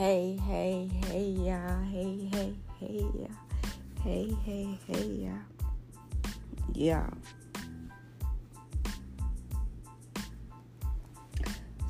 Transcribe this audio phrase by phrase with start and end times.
[0.00, 1.82] Hey, hey, hey, y'all.
[1.82, 3.28] Hey, hey, hey, y'all.
[4.02, 6.32] Hey, hey, hey, y'all.
[6.72, 7.06] Yeah.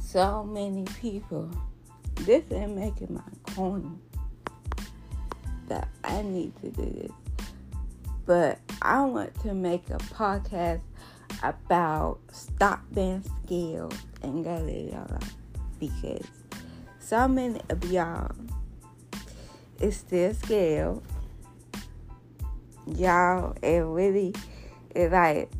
[0.02, 1.52] So many people.
[2.16, 3.96] This ain't making my corny
[5.68, 7.12] that I need to do this.
[8.26, 10.82] But I want to make a podcast
[11.44, 15.36] about stop being scared and go live your life
[15.78, 16.26] because
[17.10, 18.30] so many of y'all
[19.80, 21.00] is still scared.
[22.86, 24.32] Y'all it really
[24.94, 25.50] is like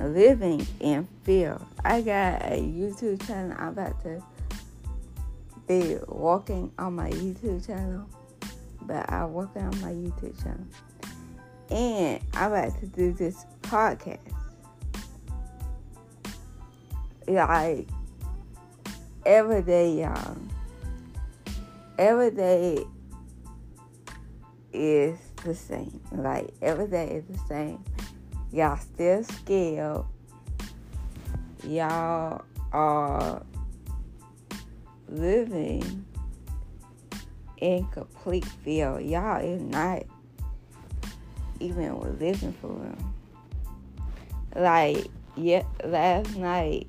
[0.00, 1.60] living in fear.
[1.84, 3.56] I got a YouTube channel.
[3.56, 4.20] I'm about to
[5.68, 8.08] be walking on my YouTube channel,
[8.82, 10.66] but I'm working on my YouTube channel.
[11.70, 14.18] And I'm about to do this podcast.
[17.28, 17.86] Like
[19.24, 20.36] every day, y'all.
[21.98, 22.84] Every day
[24.72, 26.00] is the same.
[26.10, 27.84] Like every day is the same.
[28.50, 30.04] Y'all still scared.
[31.64, 33.42] Y'all are
[35.08, 36.04] living
[37.58, 38.98] in complete fear.
[39.00, 40.02] Y'all is not
[41.60, 43.14] even living for real.
[44.56, 46.88] Like, yeah, last night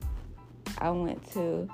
[0.80, 1.70] I went to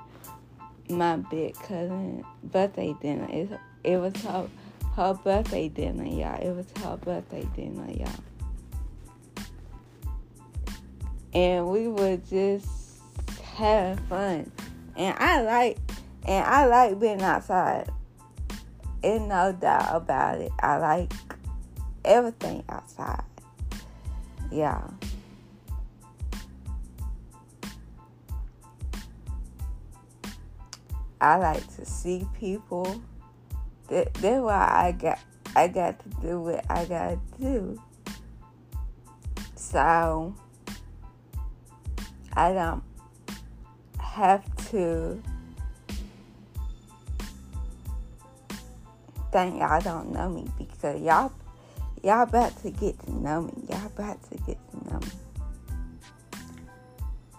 [0.92, 3.26] my big cousin birthday dinner.
[3.30, 3.50] It,
[3.84, 4.48] it was her,
[4.94, 6.40] her birthday dinner, y'all.
[6.40, 8.10] It was her birthday dinner, y'all.
[11.34, 12.68] And we were just
[13.42, 14.52] having fun.
[14.96, 15.78] And I like
[16.26, 17.88] and I like being outside.
[19.02, 20.52] Ain't no doubt about it.
[20.60, 21.12] I like
[22.04, 23.24] everything outside.
[24.50, 24.88] Yeah.
[31.22, 33.00] I like to see people.
[33.88, 35.20] That, that's why I got
[35.54, 37.80] I got to do what I gotta do.
[39.54, 40.34] So
[42.32, 42.82] I don't
[44.00, 45.22] have to
[49.30, 51.32] think y'all don't know me because y'all
[52.02, 53.52] y'all about to get to know me.
[53.68, 55.06] Y'all about to get to know me.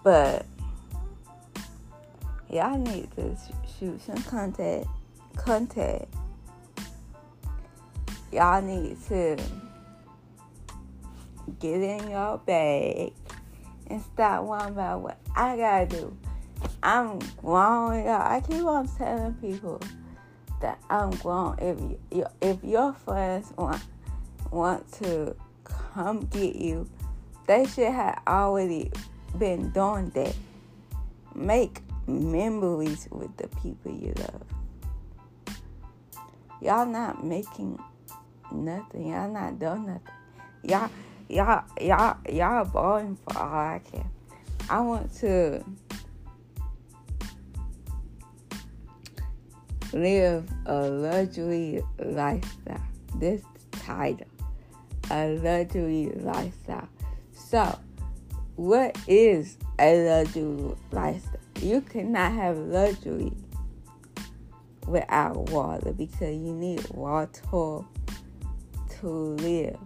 [0.02, 0.46] But
[2.54, 3.36] y'all need to
[3.78, 4.86] shoot some content
[5.36, 6.06] content.
[8.30, 9.36] Y'all need to
[11.58, 13.12] get in your bag
[13.88, 16.16] and stop worrying about what I gotta do.
[16.80, 18.22] I'm grown, y'all.
[18.22, 19.80] I keep on telling people
[20.60, 21.56] that I'm grown.
[21.58, 23.82] If you, if your friends want
[24.52, 25.34] want to
[25.64, 26.88] come get you,
[27.48, 28.92] they should have already
[29.38, 30.34] been doing that.
[31.34, 34.42] Make memories with the people you love.
[36.60, 37.78] Y'all not making
[38.52, 39.08] nothing.
[39.08, 40.00] Y'all not doing nothing.
[40.62, 40.90] Y'all,
[41.28, 44.08] y'all, y'all, y'all balling for all I can.
[44.70, 45.62] I want to
[49.92, 52.82] live a luxury lifestyle.
[53.16, 53.42] This
[53.72, 54.26] title,
[55.10, 56.88] a luxury lifestyle.
[57.32, 57.78] So,
[58.56, 61.43] what is a luxury lifestyle?
[61.60, 63.32] You cannot have luxury
[64.86, 67.84] without water because you need water
[69.00, 69.78] to live.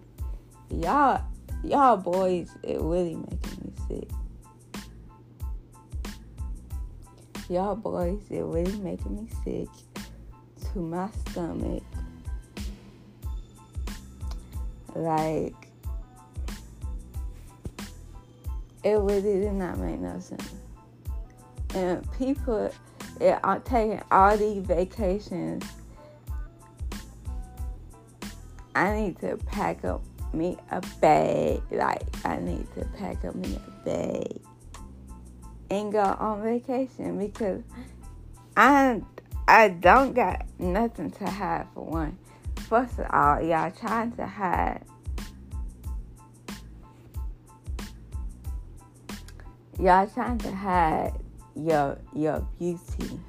[0.70, 1.22] Y'all,
[1.62, 4.08] y'all boys, it really making me sick.
[7.48, 9.68] Y'all boys, it really making me sick
[10.72, 11.82] to my stomach.
[14.94, 15.54] Like,
[18.82, 20.67] it really did not make no sense.
[21.74, 22.72] And people
[23.42, 25.64] are taking all these vacations.
[28.74, 30.02] I need to pack up
[30.32, 31.60] me a bag.
[31.70, 34.40] Like, I need to pack up me a bag
[35.70, 37.62] and go on vacation because
[38.56, 39.02] I
[39.46, 42.18] I don't got nothing to hide for one.
[42.68, 44.84] First of all, y'all trying to hide
[49.78, 51.12] y'all trying to hide
[51.58, 53.20] your your beauty.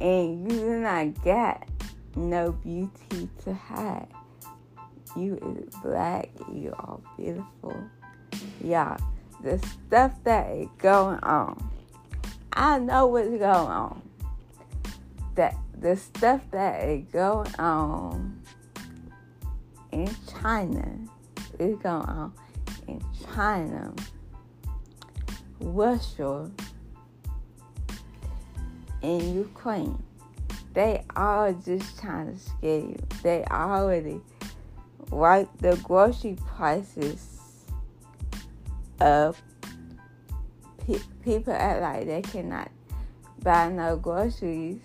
[0.00, 1.68] And you do not got
[2.14, 4.08] no beauty to hide.
[5.16, 7.82] You is black, you are beautiful.
[8.62, 9.00] Y'all,
[9.42, 11.70] the stuff that is going on.
[12.52, 14.02] I know what's going on.
[15.34, 18.42] That the stuff that is going on
[19.92, 20.98] in China
[21.58, 22.32] is going on
[22.88, 23.02] in
[23.34, 23.94] China,
[25.60, 26.50] Russia,
[29.02, 30.02] and Ukraine.
[30.74, 32.96] They are just trying to scare you.
[33.22, 34.20] They already
[35.10, 37.38] wiped the grocery prices
[39.00, 39.36] up.
[40.86, 42.70] Pe- people act like they cannot
[43.42, 44.78] buy no groceries.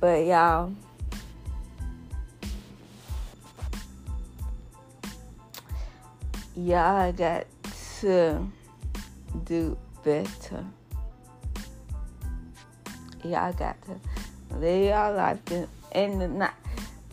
[0.00, 0.72] But y'all,
[6.56, 7.46] y'all got
[8.02, 8.44] to
[9.44, 10.64] do better.
[13.22, 15.38] Y'all got to live your life
[15.92, 16.50] in the night.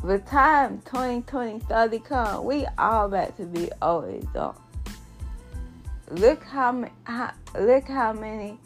[0.04, 4.60] The time 2020, 30 come, we all about to be old adults.
[6.10, 8.58] Look how, how look how many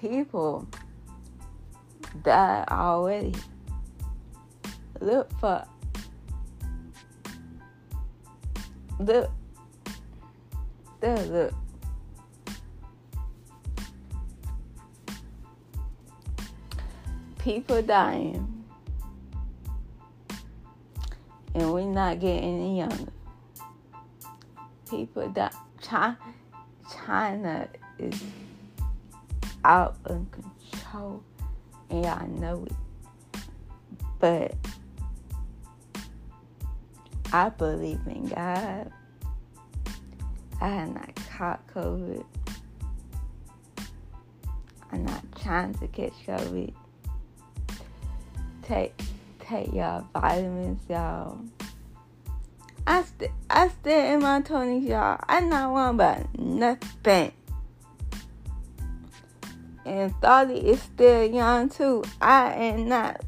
[0.00, 0.66] people
[2.24, 3.34] died already.
[5.00, 5.64] Look for
[8.98, 9.30] look
[11.04, 11.54] look
[17.38, 18.64] people dying
[21.54, 23.12] and we're not getting any younger.
[24.90, 25.50] People die.
[25.80, 26.18] China,
[26.90, 27.68] China
[27.98, 28.22] is
[29.64, 31.22] out of control,
[31.90, 33.42] and y'all know it.
[34.18, 34.54] But
[37.32, 38.90] I believe in God.
[40.60, 42.24] I have not caught COVID.
[44.92, 46.72] I'm not trying to catch COVID.
[48.62, 48.94] Take
[49.40, 51.38] take y'all vitamins, y'all.
[52.86, 55.18] I st- I still in my twenties, y'all.
[55.28, 57.32] I not worried about nothing.
[59.84, 62.04] And Thoughty is still young too.
[62.20, 63.22] I am not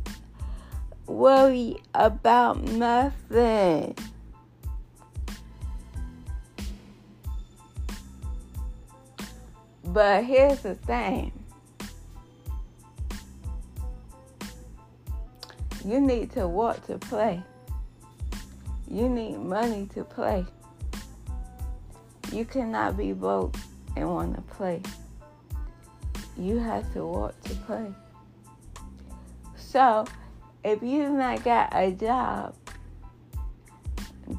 [1.07, 3.97] worried about nothing.
[9.89, 11.33] But here's the thing.
[15.85, 17.43] You need to work to play.
[18.91, 20.45] You need money to play.
[22.33, 23.57] You cannot be broke
[23.97, 24.83] and want to play.
[26.37, 27.95] You have to work to play.
[29.57, 30.05] So,
[30.65, 32.55] if you've not got a job,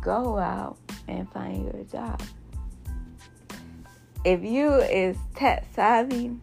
[0.02, 0.78] go out
[1.08, 2.22] and find your job.
[4.28, 6.36] If you is tech savvy,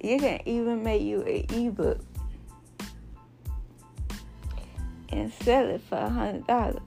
[0.00, 1.98] you can even make you an ebook
[5.08, 6.78] and sell it for a hundred dollars.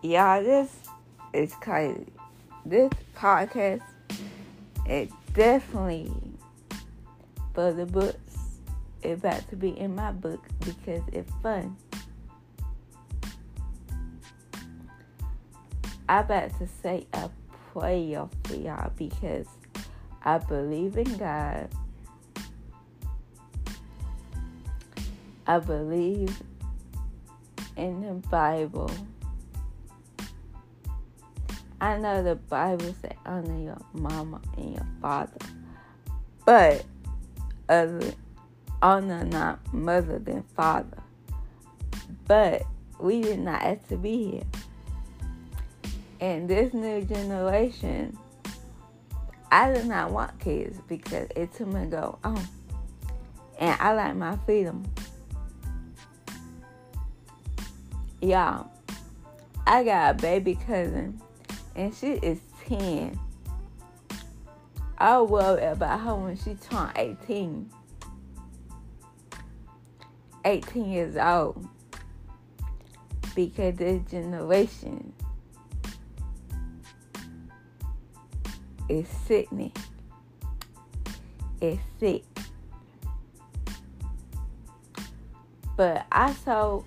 [0.00, 0.74] Y'all, this
[1.34, 2.06] is crazy.
[2.64, 3.82] This podcast
[4.88, 6.10] is definitely
[7.52, 8.38] for the books.
[9.02, 11.76] It's about to be in my book because it's fun.
[16.10, 17.30] I about to say a
[17.72, 19.46] prayer for y'all because
[20.24, 21.68] I believe in God.
[25.46, 26.36] I believe
[27.76, 28.90] in the Bible.
[31.80, 35.38] I know the Bible says honor your mama and your father,
[36.44, 36.84] but
[38.82, 41.04] honor not mother than father.
[42.26, 42.64] But
[42.98, 44.59] we did not have to be here.
[46.20, 48.16] And this new generation,
[49.50, 52.46] I did not want kids because it took me to go on.
[53.58, 54.84] And I like my freedom.
[58.20, 58.70] Y'all,
[59.66, 61.20] I got a baby cousin
[61.74, 63.18] and she is 10.
[64.98, 67.70] I worry about her when she turned 18.
[70.44, 71.66] 18 years old.
[73.34, 75.14] Because this generation
[78.90, 79.72] is sickening.
[81.60, 82.24] It's sick.
[85.76, 86.82] But I saw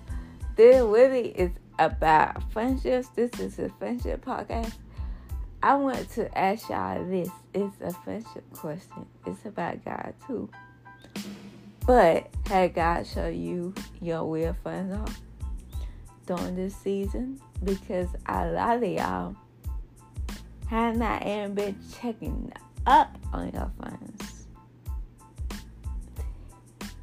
[0.54, 3.08] this really is about friendships.
[3.08, 4.74] This is a friendship podcast.
[5.62, 7.30] I want to ask y'all this.
[7.54, 9.06] It's a friendship question.
[9.26, 10.50] It's about God too.
[11.86, 15.14] But had God show you your real friends are
[16.26, 17.40] during this season?
[17.64, 19.36] Because a lot of y'all
[20.66, 22.52] have not even been checking
[22.86, 24.46] up on your friends.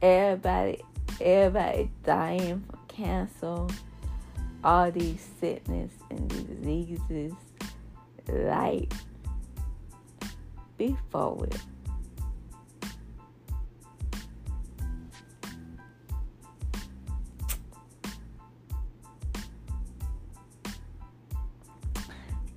[0.01, 0.81] Everybody,
[1.19, 3.67] everybody dying from cancer,
[4.63, 7.33] all these sickness and diseases.
[8.27, 8.93] Like,
[10.77, 11.55] be forward.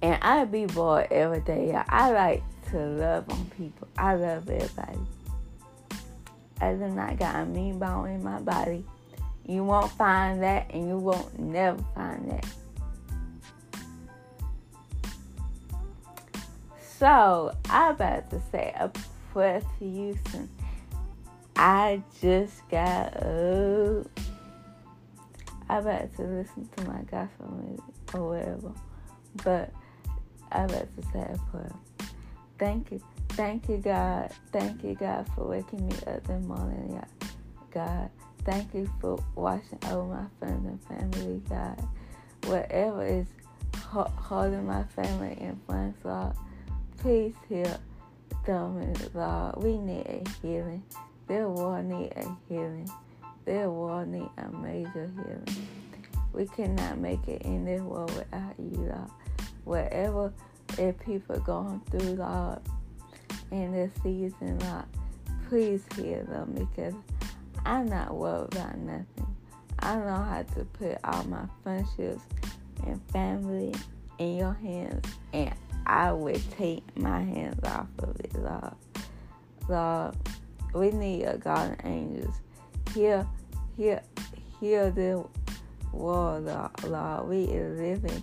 [0.04, 1.73] And I be bored every day.
[1.88, 3.88] I like to love on people.
[3.96, 4.99] I love everybody.
[6.61, 8.84] I do not got a mean bone in my body.
[9.46, 12.46] You won't find that, and you won't never find that.
[16.99, 18.90] So I about to say a
[19.32, 20.50] prayer to you soon.
[21.56, 24.06] I just got up.
[25.70, 28.73] I about to listen to my gospel music or whatever.
[29.42, 29.73] But
[30.54, 31.75] I say a prayer.
[32.58, 33.00] Thank you.
[33.30, 34.30] Thank you, God.
[34.52, 37.02] Thank you, God, for waking me up this morning,
[37.73, 38.11] God.
[38.44, 41.82] Thank you for watching over my friends and family, God.
[42.44, 43.26] Whatever is
[43.75, 46.34] holding my family in friends, Lord,
[46.99, 47.76] please heal
[48.46, 49.56] them, Lord.
[49.56, 50.84] We need a healing.
[51.26, 52.88] Their world need a healing.
[53.44, 55.68] Their world need a major healing.
[56.32, 59.11] We cannot make it in this world without you, Lord.
[59.64, 60.33] Whatever
[60.78, 62.59] if people are going through, Lord,
[63.50, 64.85] in this season, Lord,
[65.49, 66.94] please heal them because
[67.64, 69.37] I'm not worried about nothing.
[69.80, 72.23] I know how to put all my friendships
[72.87, 73.75] and family
[74.18, 75.54] in your hands, and
[75.87, 78.75] I will take my hands off of it, Lord.
[79.68, 80.16] Lord,
[80.75, 82.35] we need God and angels.
[82.94, 83.28] Heal,
[83.76, 84.00] heal,
[84.61, 85.25] heal the
[85.92, 86.44] world,
[86.85, 87.28] Lord.
[87.28, 88.23] We are living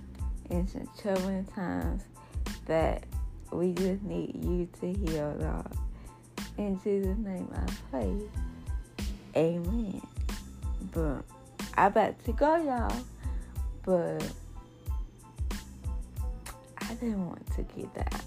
[0.51, 2.03] in some troubling times
[2.65, 3.05] that
[3.51, 5.71] we just need you to heal, Lord.
[6.57, 8.13] In Jesus' name I pray.
[9.35, 10.01] Amen.
[10.91, 11.23] But
[11.77, 12.93] I about to go, y'all.
[13.83, 14.23] But
[16.77, 18.25] I didn't want to get that out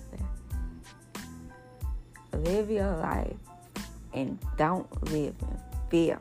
[2.32, 2.40] there.
[2.40, 3.36] Live your life
[4.12, 6.18] and don't live in fear.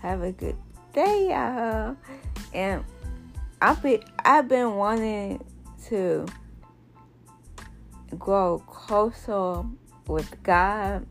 [0.00, 0.56] Have a good
[0.92, 1.96] day, y'all.
[2.52, 2.84] And
[3.62, 5.44] I've been I've been wanting
[5.86, 6.26] to
[8.18, 9.62] grow closer
[10.08, 11.06] with God,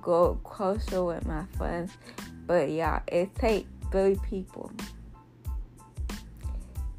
[0.00, 1.96] grow closer with my friends.
[2.44, 4.72] But y'all, it take three people.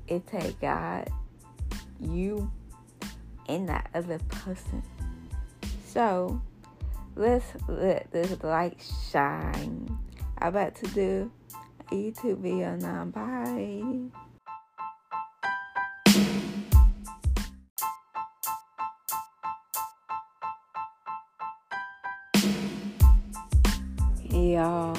[0.07, 1.09] It take God,
[1.99, 2.49] you,
[3.49, 4.83] and that other person.
[5.85, 6.41] So
[7.17, 9.97] let's let this light shine.
[10.37, 11.31] I'm about to do
[11.91, 13.03] a YouTube video now.
[13.03, 14.30] Bye.
[24.41, 24.97] Y'all.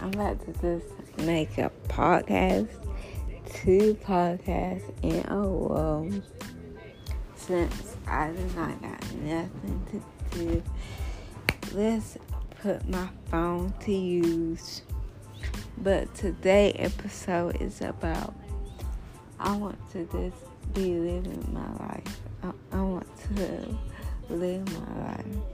[0.00, 2.68] I'm about to just make a podcast,
[3.52, 6.10] two podcasts in a row.
[7.36, 10.62] Since I do not got nothing to do,
[11.72, 12.18] let's
[12.60, 14.82] put my phone to use.
[15.78, 18.34] But today episode is about
[19.40, 22.20] I want to just be living my life.
[22.42, 23.78] I, I want to
[24.28, 25.53] live my life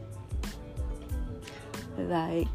[2.09, 2.49] like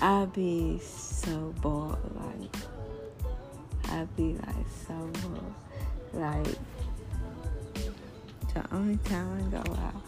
[0.00, 2.56] I'd be so bored like
[3.90, 5.54] I'd be like so bored.
[6.12, 6.56] Like
[8.54, 10.02] the only time I go out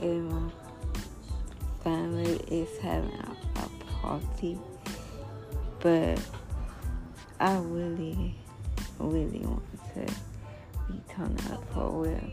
[0.00, 0.50] is my
[1.82, 3.68] family is having a, a
[4.00, 4.58] party.
[5.80, 6.20] But
[7.40, 8.34] I really
[8.98, 9.62] really want
[9.94, 10.12] to
[10.90, 12.30] be turned up for real.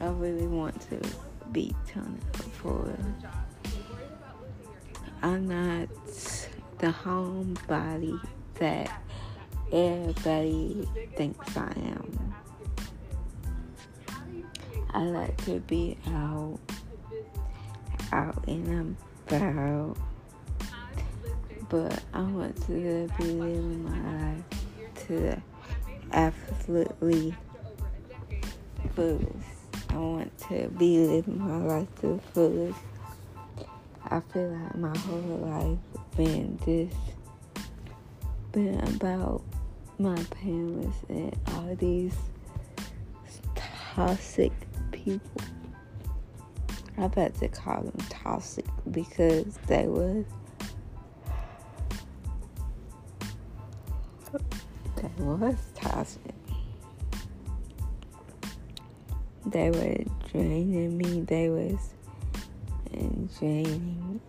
[0.00, 1.00] I really want to
[1.52, 2.96] be turned up for
[5.22, 5.88] I'm not
[6.78, 8.18] the homebody
[8.54, 9.02] that
[9.70, 12.34] everybody thinks I am.
[14.94, 16.58] I like to be out,
[18.12, 18.96] out and
[19.28, 19.96] about,
[21.68, 24.44] but I want to be living my life
[25.06, 25.42] to
[26.12, 27.34] absolutely
[28.94, 29.59] fullest.
[29.90, 32.78] I want to be living my life to the fullest.
[34.04, 35.78] I feel like my whole life
[36.16, 36.94] been this,
[38.52, 39.42] been about
[39.98, 42.14] my parents and all these
[43.94, 44.52] toxic
[44.92, 45.42] people.
[46.96, 50.24] I bet to call them toxic because they was
[54.96, 56.34] they was toxic.
[59.46, 59.96] They were
[60.30, 61.22] draining me.
[61.22, 61.94] They was
[63.38, 64.20] draining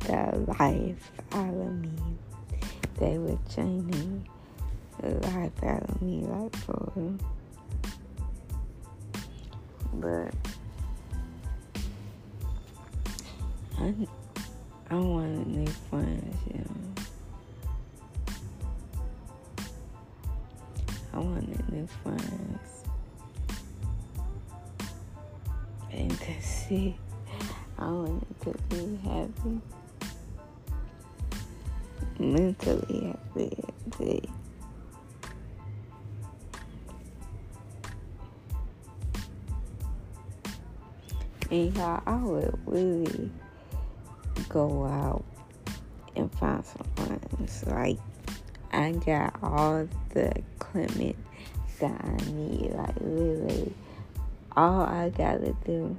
[0.00, 1.90] the life out of me.
[2.98, 4.26] They were draining
[5.00, 7.18] the life out of me, like for real.
[9.94, 10.34] But
[13.78, 13.94] I,
[14.90, 17.02] I want new friends, you know.
[21.12, 22.75] I wanted new friends.
[25.96, 26.94] And to see,
[27.78, 29.60] I wanted to be happy.
[32.18, 33.64] Mentally happy.
[33.96, 34.22] See.
[41.50, 43.30] And y'all, I would really
[44.50, 45.24] go out
[46.14, 47.64] and find some friends.
[47.66, 47.98] Like,
[48.70, 51.16] I got all the equipment
[51.80, 52.72] that I need.
[52.74, 53.72] Like, literally,
[54.56, 55.96] all I gotta do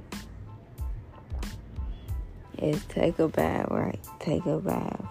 [2.58, 4.00] is take a bath, right?
[4.18, 5.04] Take a bath.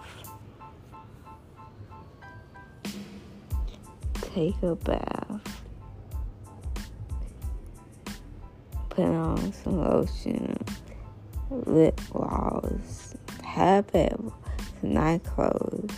[4.34, 5.62] Take a bath.
[8.90, 10.58] Put on some lotion,
[11.50, 14.18] lip gloss, have it
[14.82, 15.90] night clothes,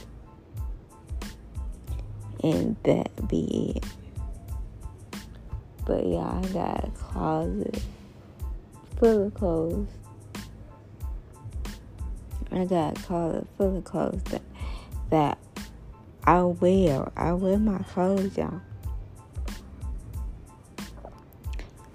[2.43, 4.00] and that be it.
[5.91, 7.83] But yeah, I got a closet
[8.97, 9.89] full of clothes.
[12.53, 14.43] I got a closet full of clothes that
[15.11, 15.39] that
[16.23, 17.11] I wear.
[17.17, 18.61] I wear my clothes, y'all.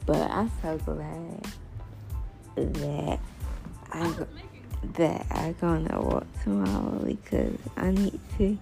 [0.06, 1.48] But I'm so glad
[2.58, 3.20] that
[3.94, 4.14] I
[4.98, 8.58] that I gonna work tomorrow because I need to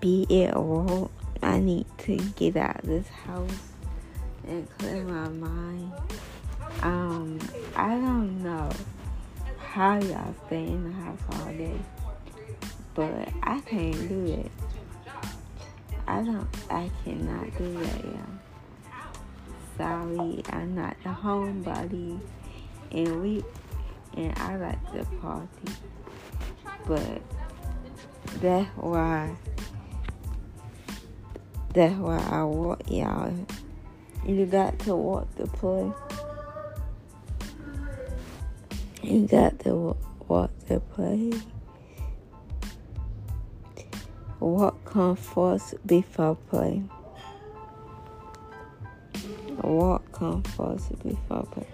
[0.00, 1.12] be at work.
[1.44, 3.75] I need to get out of this house
[4.46, 5.92] and clear my mind.
[6.82, 7.38] Um,
[7.74, 8.70] I don't know
[9.58, 11.78] how y'all stay in the house all day,
[12.94, 14.50] but I can't do it.
[16.06, 16.48] I don't.
[16.70, 18.22] I cannot do that, y'all.
[19.76, 22.20] Sorry, I'm not the homebody,
[22.92, 23.44] and we
[24.16, 25.48] and I like to party,
[26.86, 27.22] but
[28.40, 29.36] that's why.
[31.74, 33.34] That's why I walk y'all.
[34.26, 35.92] You got to walk the play.
[39.04, 41.32] You got to walk the play.
[44.40, 46.82] What comes first before play?
[49.60, 51.68] What comes first before play?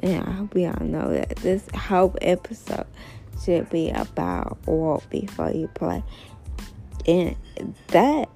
[0.00, 2.86] And I hope y'all know that this whole episode
[3.42, 6.02] should be about walk before you play.
[7.06, 7.34] And
[7.88, 8.28] that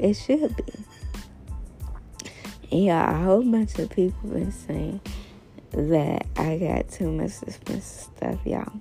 [0.00, 0.64] it should be.
[2.70, 5.00] Yeah, a whole bunch of people been saying
[5.72, 8.72] that I got too much expensive stuff, y'all.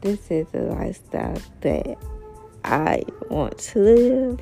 [0.00, 1.98] This is the lifestyle that
[2.64, 4.40] I want to live.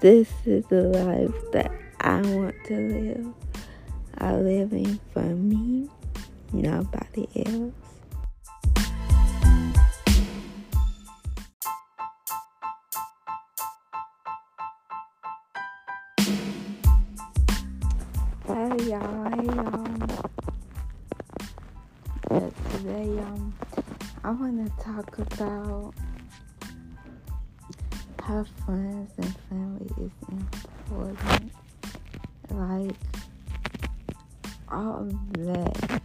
[0.00, 3.34] This is the life that I want to live.
[4.18, 5.88] I live in for me,
[6.52, 7.83] nobody else.
[18.94, 19.84] Hey y'all.
[22.70, 23.52] Today, um,
[24.22, 25.92] I want to talk about
[28.22, 31.52] how friends and family is important.
[32.50, 32.94] Like,
[34.70, 36.00] all of that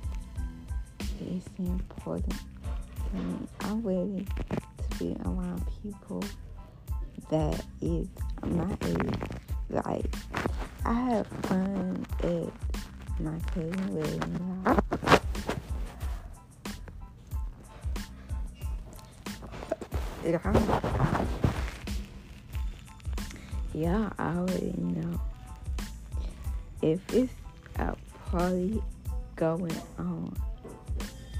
[1.22, 3.48] is important to me.
[3.60, 4.26] I'm ready
[4.90, 6.24] to be around people
[7.30, 8.08] that is
[8.44, 9.20] my age.
[9.70, 10.16] Like,
[10.86, 12.69] I have fun at
[13.20, 13.38] my
[13.90, 14.40] wedding.
[20.26, 21.28] Y'all,
[23.74, 25.20] y'all already know
[26.82, 27.34] if it's
[27.78, 27.96] a
[28.30, 28.82] party
[29.36, 30.36] going on,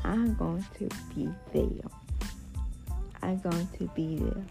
[0.04, 1.90] I'm going to be there.
[3.22, 4.44] I'm going to be there.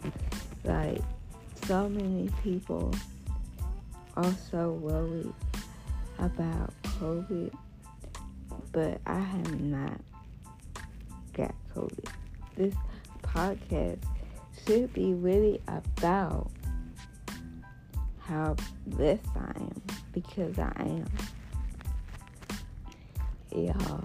[0.63, 1.01] Like,
[1.65, 2.93] so many people
[4.15, 5.33] are so worried
[6.17, 7.51] about COVID,
[8.73, 10.01] but I have not
[11.33, 12.09] got COVID.
[12.57, 12.75] This
[13.23, 14.03] podcast
[14.65, 16.51] should be really about
[18.19, 19.81] how blessed I am
[20.11, 21.05] because I am.
[23.51, 24.03] Y'all,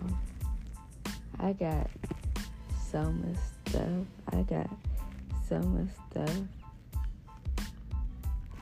[1.40, 1.90] I got
[2.90, 4.06] so much stuff.
[4.32, 4.70] I got
[5.48, 6.40] so much stuff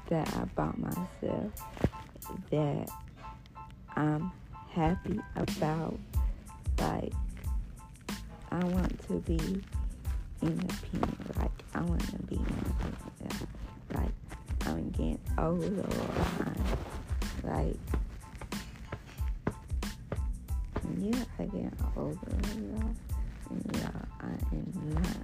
[0.08, 1.52] that I bought myself
[2.50, 2.88] that
[3.96, 4.33] I'm
[4.70, 5.98] happy about.
[6.78, 7.12] Like,
[8.50, 9.38] I want to be
[10.42, 11.38] independent.
[11.38, 13.48] Like, I want to be independent.
[13.94, 14.12] Like,
[14.66, 15.88] I'm getting older.
[17.44, 17.76] Like,
[20.98, 22.18] yeah, I get older.
[22.20, 22.94] Y'all.
[23.50, 25.16] And y'all, I am not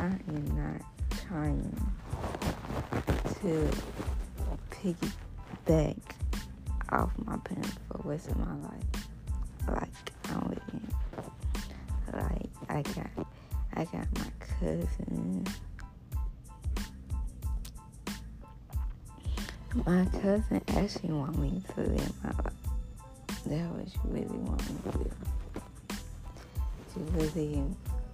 [0.00, 0.80] I am not
[1.26, 1.76] trying
[3.40, 3.70] to
[4.70, 5.96] piggyback
[6.90, 8.84] off my parents for the rest of my life.
[9.68, 10.88] Like I'm waiting.
[12.12, 13.26] Like I got
[13.74, 15.46] I got my cousin.
[19.86, 22.52] My cousin actually want me to live my life.
[23.46, 25.10] That's what she really want me to do.
[26.94, 27.64] She really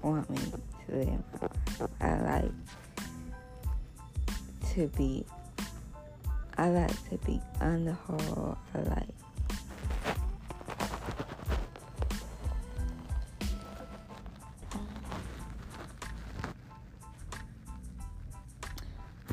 [0.03, 1.09] want me to live
[1.41, 1.49] my
[1.81, 1.91] life.
[2.01, 2.53] I like
[4.75, 5.25] to be
[6.57, 8.57] I like to be on the whole.
[8.75, 9.09] I like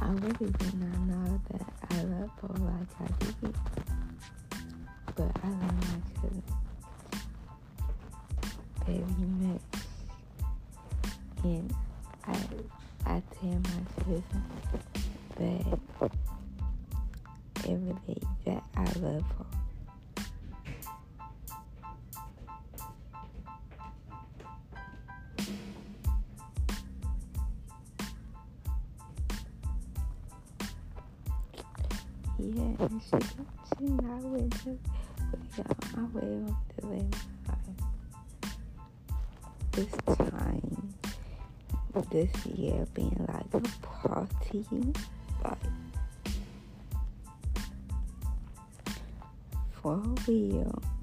[0.02, 3.56] I really did not know that I love her like I did.
[5.16, 6.44] But I love my cousin
[8.88, 9.06] very
[9.42, 9.62] much.
[11.44, 11.74] And
[12.26, 12.38] I
[13.06, 14.44] I tell my cousin
[15.38, 15.80] that
[19.02, 19.22] her.
[32.38, 33.18] Yeah, and she
[33.78, 34.78] she not with us,
[35.32, 37.12] but y'all, I will live
[37.48, 37.56] my.
[39.72, 40.94] This time,
[42.10, 44.66] this year being like a party,
[45.44, 45.58] like
[50.22, 51.01] for real.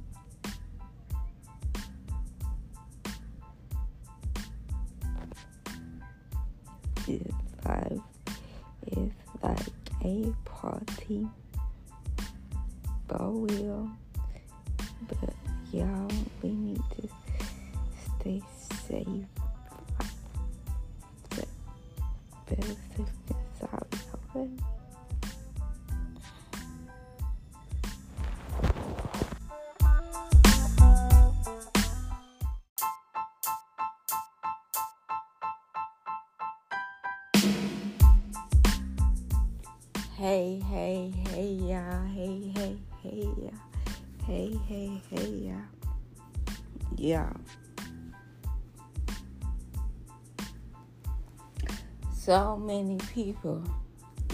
[52.29, 53.65] So many people.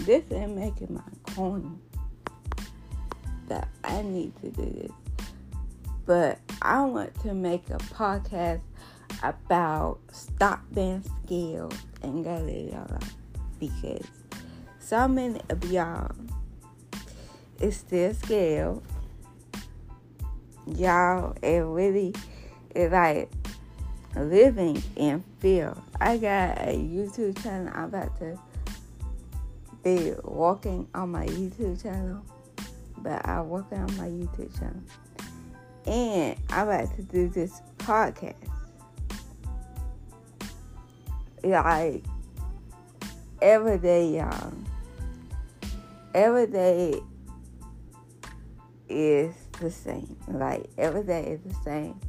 [0.01, 1.79] This ain't making my coin.
[3.47, 4.91] That I need to do this.
[6.05, 8.59] But I want to make a podcast
[9.23, 13.15] about stop being scared and go live your life.
[13.61, 14.05] Because
[14.77, 16.11] so many of y'all
[17.61, 18.81] is still scared.
[20.67, 22.13] Y'all it really
[22.75, 23.31] is like
[24.15, 25.75] living in fear.
[25.99, 27.71] I got a YouTube channel.
[27.75, 28.39] I'm about to
[29.83, 32.23] be walking on my YouTube channel.
[32.97, 34.81] But I'm working on my YouTube channel.
[35.85, 38.35] And I'm about to do this podcast.
[41.43, 42.03] Like
[43.41, 44.51] every day, y'all
[46.15, 47.01] every day
[48.87, 50.15] is the same.
[50.29, 51.99] Like every day is the same.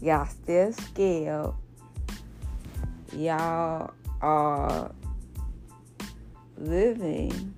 [0.00, 1.52] Y'all still scared.
[3.12, 4.92] Y'all are
[6.56, 7.54] living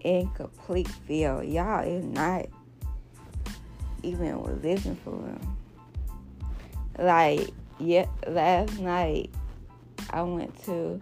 [0.00, 1.42] in complete fear.
[1.42, 2.46] Y'all is not
[4.02, 5.40] even living for real.
[6.98, 9.30] Like yeah, last night
[10.10, 11.00] I went to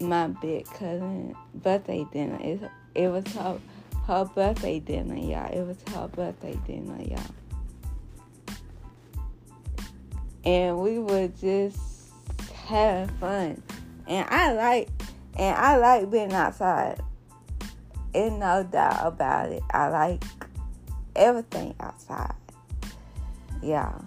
[0.00, 2.38] my big cousin birthday dinner.
[2.40, 2.60] It,
[2.94, 3.60] it was her
[4.06, 5.52] her birthday dinner, y'all.
[5.52, 7.20] It was her birthday dinner, y'all.
[10.44, 11.78] And we were just
[12.54, 13.62] having fun.
[14.06, 14.88] And I like
[15.36, 17.00] and I like being outside.
[18.14, 19.62] And no doubt about it.
[19.70, 20.24] I like
[21.14, 22.34] everything outside.
[23.62, 23.98] Yeah.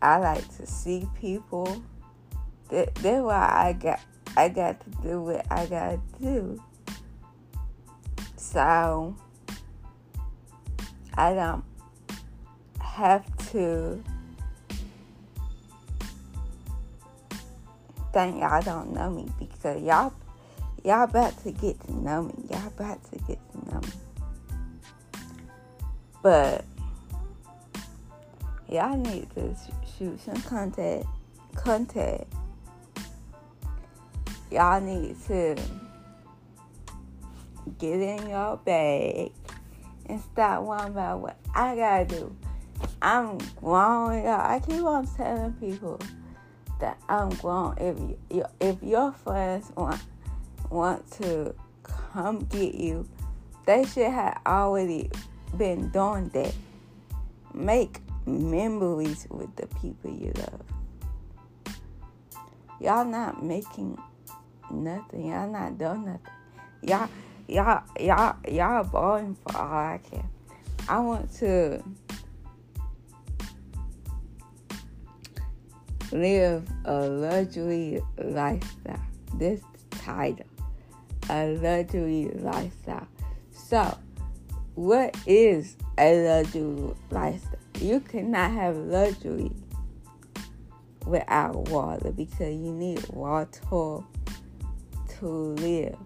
[0.00, 1.82] I like to see people.
[2.70, 4.00] That, that's why I got
[4.36, 6.62] I got to do what I gotta do.
[8.36, 9.16] So
[11.18, 11.64] I don't
[12.80, 14.00] have to
[18.12, 20.12] think y'all don't know me because y'all
[20.84, 22.34] y'all about to get to know me.
[22.48, 23.88] Y'all about to get to know me.
[26.22, 26.64] But
[28.68, 29.56] y'all need to
[29.98, 31.04] shoot some content
[31.56, 32.28] content
[34.52, 35.56] y'all need to
[37.80, 39.32] get in your bag
[40.08, 42.36] and stop worrying about what I gotta do.
[43.02, 44.22] I'm grown.
[44.22, 44.40] Y'all.
[44.40, 46.00] I keep on telling people
[46.80, 47.74] that I'm grown.
[47.78, 47.98] If
[48.30, 50.00] you, if your friends want
[50.70, 53.08] want to come get you,
[53.66, 55.10] they should have already
[55.56, 56.54] been doing that.
[57.54, 60.62] Make memories with the people you love.
[62.80, 63.98] Y'all not making
[64.70, 65.26] nothing.
[65.26, 66.20] Y'all not doing nothing.
[66.82, 67.08] Y'all,
[67.48, 70.24] y'all, y'all, y'all balling for all I care.
[70.88, 71.82] I want to
[76.12, 79.00] live a luxury lifestyle.
[79.34, 80.46] This title,
[81.28, 83.08] a luxury lifestyle.
[83.50, 83.98] So,
[84.74, 87.60] what is a luxury lifestyle?
[87.80, 89.50] You cannot have luxury
[91.06, 94.04] without water because you need water
[95.18, 95.96] to live.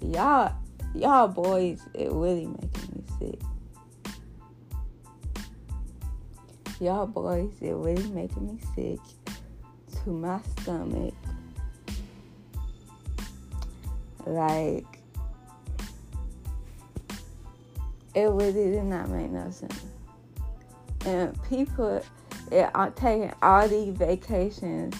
[0.00, 0.52] Y'all,
[0.94, 3.40] y'all boys, it really making me sick.
[6.80, 9.00] Y'all boys, it really making me sick
[10.04, 11.14] to my stomach.
[14.26, 14.86] Like,
[18.14, 19.84] it really did not make no sense.
[21.04, 22.02] And people
[22.52, 24.94] are taking all these vacations.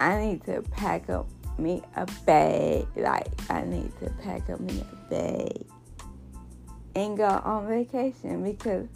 [0.00, 2.86] I need to pack up me a bag.
[2.96, 5.66] Like, I need to pack up me a bag
[6.94, 8.86] and go on vacation because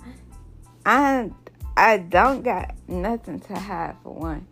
[0.85, 1.31] I
[1.77, 4.47] I don't got nothing to hide for one.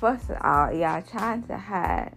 [0.00, 2.16] First of all, y'all trying to hide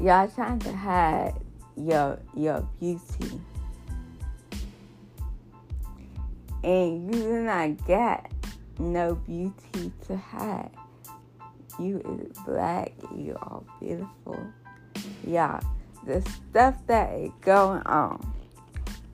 [0.00, 1.34] y'all trying to hide
[1.76, 3.40] your your beauty.
[6.62, 8.30] And you do not got
[8.78, 10.70] no beauty to hide.
[11.78, 14.46] You is black, you are beautiful.
[15.26, 15.60] Y'all,
[16.06, 18.34] the stuff that is going on.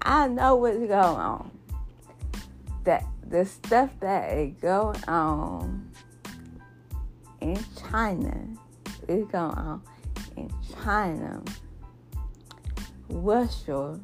[0.03, 1.51] I know what's going on.
[2.85, 5.91] That the stuff that is going on
[7.41, 7.59] in
[7.91, 8.47] China
[9.09, 9.83] is going on
[10.37, 10.51] in
[10.83, 11.43] China,
[13.09, 14.01] Russia,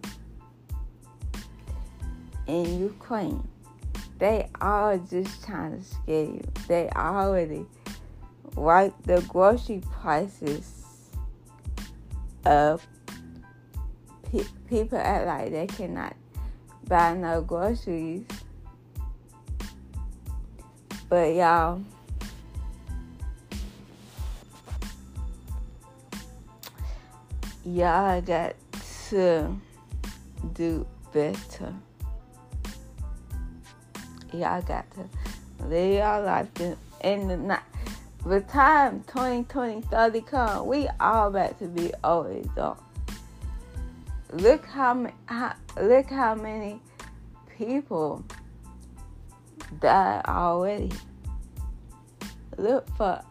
[2.47, 3.47] and Ukraine.
[4.19, 6.43] They all just trying to scare you.
[6.69, 7.67] They already
[8.55, 10.85] wiped the grocery prices
[12.47, 12.81] up.
[14.69, 16.17] people act like they cannot
[16.89, 18.25] buy no groceries.
[21.09, 21.83] But y'all,
[27.65, 28.57] y'all got
[29.11, 29.57] to
[30.55, 31.75] do better.
[34.41, 35.09] Y'all got to
[35.67, 36.49] live your life
[37.03, 37.61] in the night
[38.27, 42.83] the time 2020 30 come, we all about to be old adults.
[44.33, 46.81] Look how, how look how many
[47.57, 48.25] people
[49.81, 50.91] died already.
[52.59, 53.23] Look for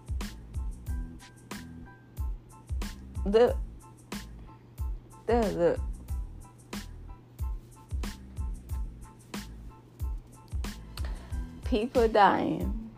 [3.25, 3.57] look
[5.27, 5.79] there look
[11.75, 12.89] people dying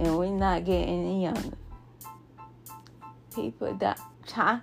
[0.00, 1.56] and we're not getting any younger.
[3.32, 4.60] People that China,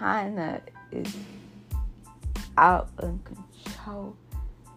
[0.00, 1.16] China is
[2.58, 4.16] out of control,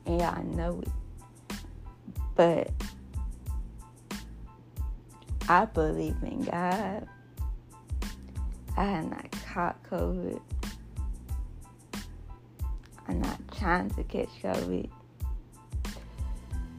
[0.05, 1.57] and y'all know it.
[2.35, 2.69] But
[5.49, 7.07] I believe in God.
[8.77, 10.39] I have not caught COVID.
[13.07, 14.91] I'm not trying to catch COVID.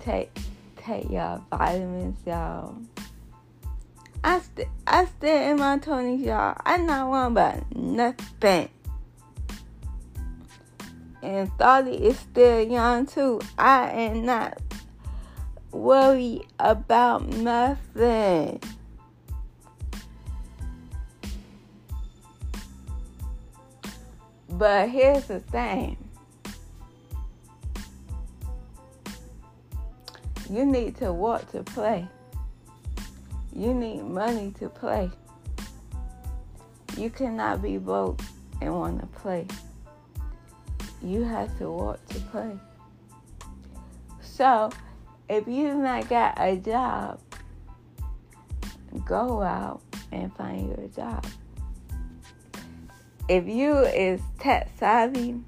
[0.06, 0.30] Take
[0.76, 2.76] take y'all vitamins, y'all.
[4.22, 6.56] I st- I stay in my twenties, y'all.
[6.64, 8.68] I not worried about nothing.
[11.24, 13.40] And thought is still young too.
[13.58, 14.62] I am not
[15.72, 18.60] worried about nothing.
[24.50, 26.05] But here's the thing.
[30.48, 32.06] You need to want to play.
[33.52, 35.10] You need money to play.
[36.96, 38.20] You cannot be broke
[38.60, 39.46] and want to play.
[41.02, 42.58] You have to want to play.
[44.20, 44.70] So,
[45.28, 47.20] if you not got a job,
[49.04, 49.82] go out
[50.12, 51.26] and find you a job.
[53.28, 55.40] If you is tech savvy,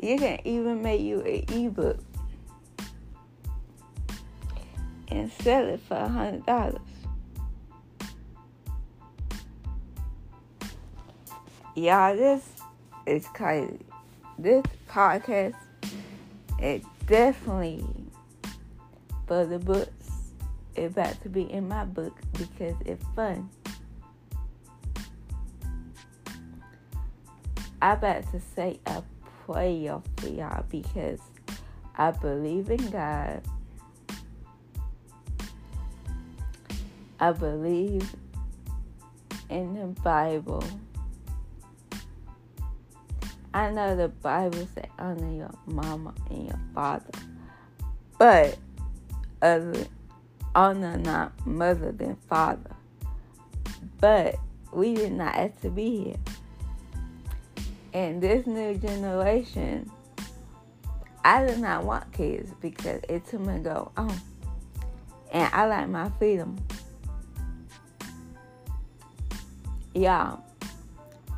[0.00, 1.98] you can even make you an ebook
[5.10, 6.80] and sell it for a hundred dollars.
[11.78, 12.42] y'all, this
[13.06, 13.78] is crazy.
[14.36, 15.54] This podcast
[16.60, 17.84] is definitely
[19.26, 19.90] for the books.
[20.74, 23.48] It's about to be in my book because it's fun.
[27.80, 29.02] I about to say a
[29.46, 31.20] prayer for y'all because
[31.96, 33.42] I believe in God.
[37.20, 38.14] I believe
[39.48, 40.62] in the Bible.
[43.52, 47.10] I know the Bible says honor your mama and your father,
[48.18, 48.56] but
[49.42, 49.86] other
[50.54, 52.70] honor not mother than father.
[54.00, 54.36] But
[54.72, 56.16] we did not have to be here.
[57.92, 59.90] And this new generation,
[61.24, 64.14] I did not want kids because it took me to go on.
[65.32, 66.56] And I like my freedom.
[69.98, 70.44] Y'all,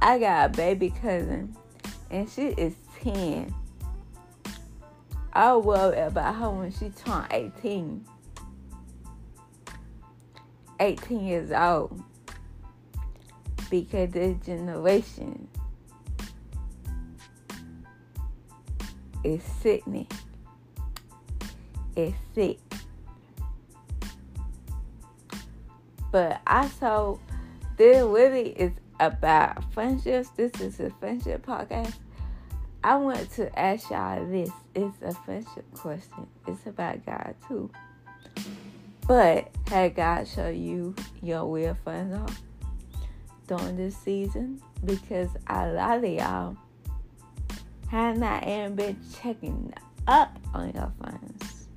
[0.02, 1.56] I got a baby cousin
[2.10, 3.54] and she is 10.
[5.32, 8.04] I worry about her when she turned 18.
[10.78, 12.02] 18 years old.
[13.70, 15.48] Because this generation
[19.24, 20.06] is sickening.
[21.96, 22.58] It's sick.
[26.12, 27.16] But I saw
[27.80, 30.28] this really is about friendships.
[30.36, 31.94] This is a friendship podcast.
[32.84, 34.50] I want to ask y'all this.
[34.74, 36.26] It's a friendship question.
[36.46, 37.70] It's about God too.
[39.08, 42.36] But had God show you your real friends are
[43.46, 44.60] during this season?
[44.84, 46.56] Because a lot of y'all
[47.88, 49.72] have not even been checking
[50.06, 51.68] up on your friends.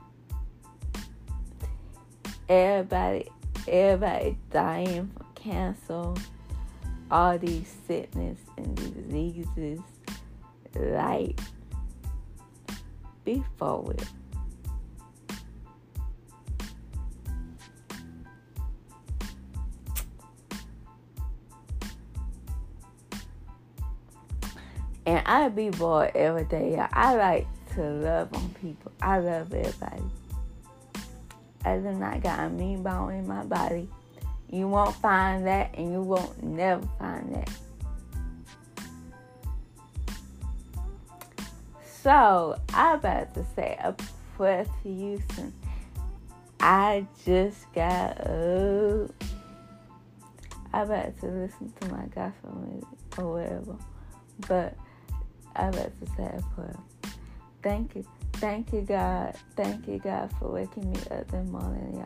[2.50, 3.30] Everybody,
[3.70, 5.10] everybody dying
[5.44, 6.14] from cancer,
[7.12, 9.80] all these sickness and diseases,
[10.76, 11.40] like
[13.24, 14.02] be forward.
[25.06, 26.78] And I be bored every day.
[26.94, 28.92] I like to love on people.
[29.02, 30.04] I love everybody.
[31.66, 33.90] I do not got a mean bone in my body.
[34.50, 37.50] You won't find that, and you won't never find that.
[42.04, 43.96] So, I about to say a
[44.36, 45.54] prayer to Houston.
[46.60, 49.12] I just got up.
[50.74, 53.78] I about to listen to my gospel music or whatever.
[54.48, 54.76] But
[55.56, 56.80] I about to say a prayer.
[57.62, 58.06] Thank you.
[58.34, 59.36] Thank you, God.
[59.56, 62.06] Thank you, God, for waking me up this morning,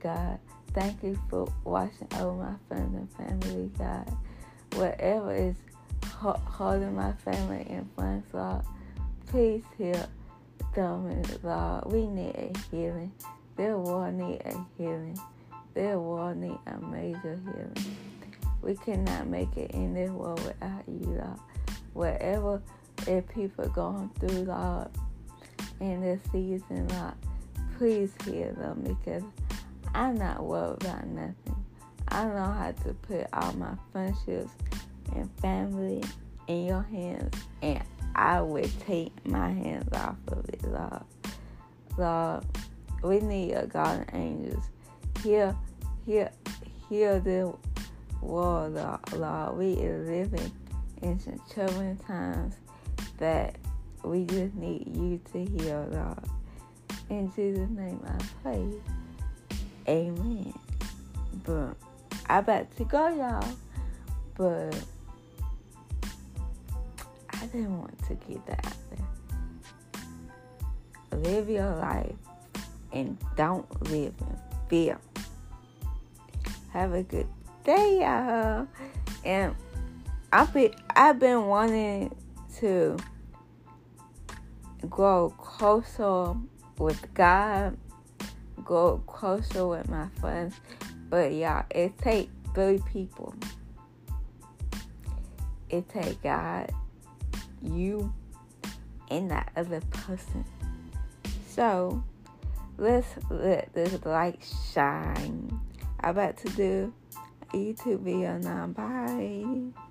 [0.00, 0.38] God.
[0.72, 4.16] Thank you for watching over my friends and family, God.
[4.74, 5.56] Whatever is
[6.04, 8.62] holding my family and friends, Lord,
[9.26, 10.06] please heal
[10.74, 11.84] them, Lord.
[11.86, 13.12] We need a healing.
[13.56, 15.18] Their world need a healing.
[15.74, 17.96] Their world need a major healing.
[18.62, 21.40] We cannot make it in this world without you, Lord.
[21.94, 22.62] Whatever
[23.06, 24.88] if people going through, Lord,
[25.80, 27.14] in this season, Lord,
[27.78, 29.22] please heal them because
[29.94, 31.64] I'm not worried about nothing.
[32.08, 34.50] I know how to put all my friendships
[35.14, 36.02] and family
[36.46, 37.82] in your hands, and
[38.14, 41.04] I will take my hands off of it, Lord.
[41.96, 42.44] Lord,
[43.02, 44.64] we need a guardian angels.
[45.22, 45.58] Heal,
[46.06, 46.30] heal,
[46.88, 47.54] heal the
[48.22, 48.74] world,
[49.12, 49.56] Lord.
[49.56, 50.52] We are living
[51.02, 52.54] in some troubling times
[53.18, 53.56] that
[54.02, 56.24] we just need you to heal, Lord.
[57.10, 58.68] In Jesus' name I pray.
[59.88, 60.52] Amen.
[61.44, 61.74] But
[62.28, 63.48] I about to go, y'all.
[64.36, 64.76] But
[67.30, 68.76] I didn't want to get that out
[71.10, 71.20] there.
[71.20, 72.12] Live your life
[72.92, 74.38] and don't live in
[74.68, 74.98] fear.
[76.70, 77.26] Have a good
[77.64, 78.68] day, y'all.
[79.24, 79.54] And
[80.32, 82.14] I've been I've been wanting
[82.58, 82.98] to
[84.90, 86.34] grow closer
[86.78, 87.78] with God
[88.68, 90.60] go closer with my friends.
[91.08, 93.34] But y'all, it take three people.
[95.70, 96.70] It take God,
[97.62, 98.12] you,
[99.10, 100.44] and that other person.
[101.48, 102.02] So
[102.76, 104.38] let's let this light
[104.72, 105.60] shine.
[106.00, 106.92] I'm about to do
[107.54, 108.66] a YouTube video now.
[108.66, 109.87] Bye.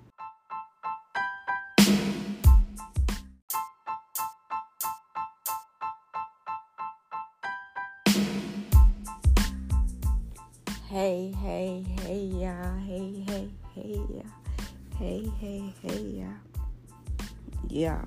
[10.98, 12.76] Hey, hey, hey, y'all.
[12.78, 14.24] Hey, hey, hey, y'all.
[14.98, 16.34] Hey, hey, hey, y'all.
[17.68, 18.04] Yeah.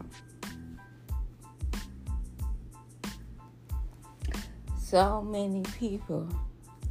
[4.78, 6.28] So many people.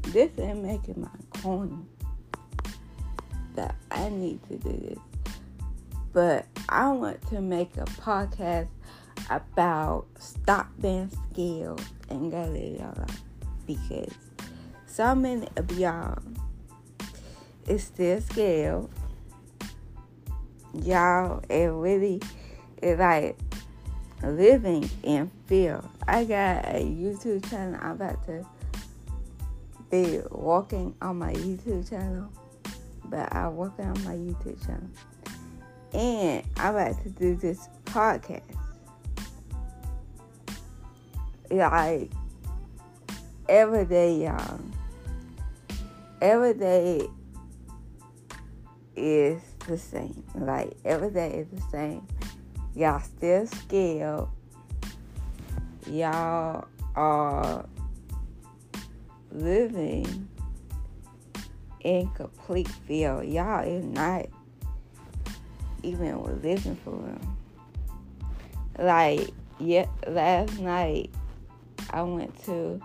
[0.05, 1.86] This ain't making my coin
[3.55, 5.34] that I need to do this.
[6.14, 8.68] But I want to make a podcast
[9.28, 13.07] about stop being scared and go live
[13.66, 14.30] because
[15.01, 16.18] so many of y'all
[17.66, 18.86] is still scared.
[20.74, 22.20] Y'all it really
[22.82, 23.38] is like
[24.22, 25.82] living in fear.
[26.07, 27.80] I got a YouTube channel.
[27.80, 28.44] I'm about to
[29.90, 32.30] be walking on my YouTube channel,
[33.07, 34.90] but I'm working on my YouTube channel,
[35.94, 38.42] and I'm about to do this podcast.
[41.51, 42.11] Like
[43.48, 44.61] every day, y'all.
[46.21, 47.09] Every day
[48.95, 50.25] is the same.
[50.35, 52.07] Like every day is the same.
[52.75, 54.29] Y'all still scared.
[55.87, 57.66] Y'all are
[59.33, 60.29] living
[61.81, 63.23] in complete fear.
[63.23, 64.27] Y'all is not
[65.83, 67.37] even living for real.
[68.79, 71.11] Like, yeah, last night
[71.91, 72.81] I went to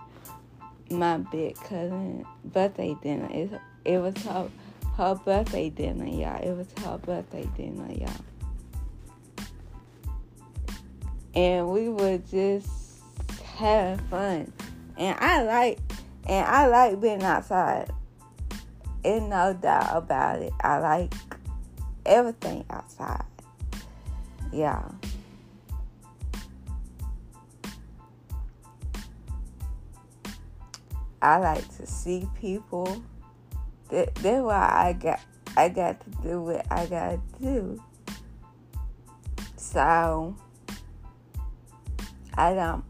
[0.90, 3.28] my big cousin birthday dinner.
[3.30, 3.50] It,
[3.84, 4.48] it was her,
[4.96, 6.42] her birthday dinner, y'all.
[6.42, 8.10] It was her birthday dinner, y'all.
[11.34, 13.00] And we were just
[13.56, 14.52] having fun.
[14.96, 15.78] And I like
[16.26, 17.90] and I like being outside.
[19.04, 20.52] Ain't no doubt about it.
[20.60, 21.14] I like
[22.04, 23.24] everything outside.
[24.52, 24.88] Yeah.
[31.22, 33.02] I like to see people.
[33.90, 35.20] That, that's why I got
[35.56, 37.82] I got to do what I gotta do.
[39.56, 40.36] So
[42.34, 42.84] I don't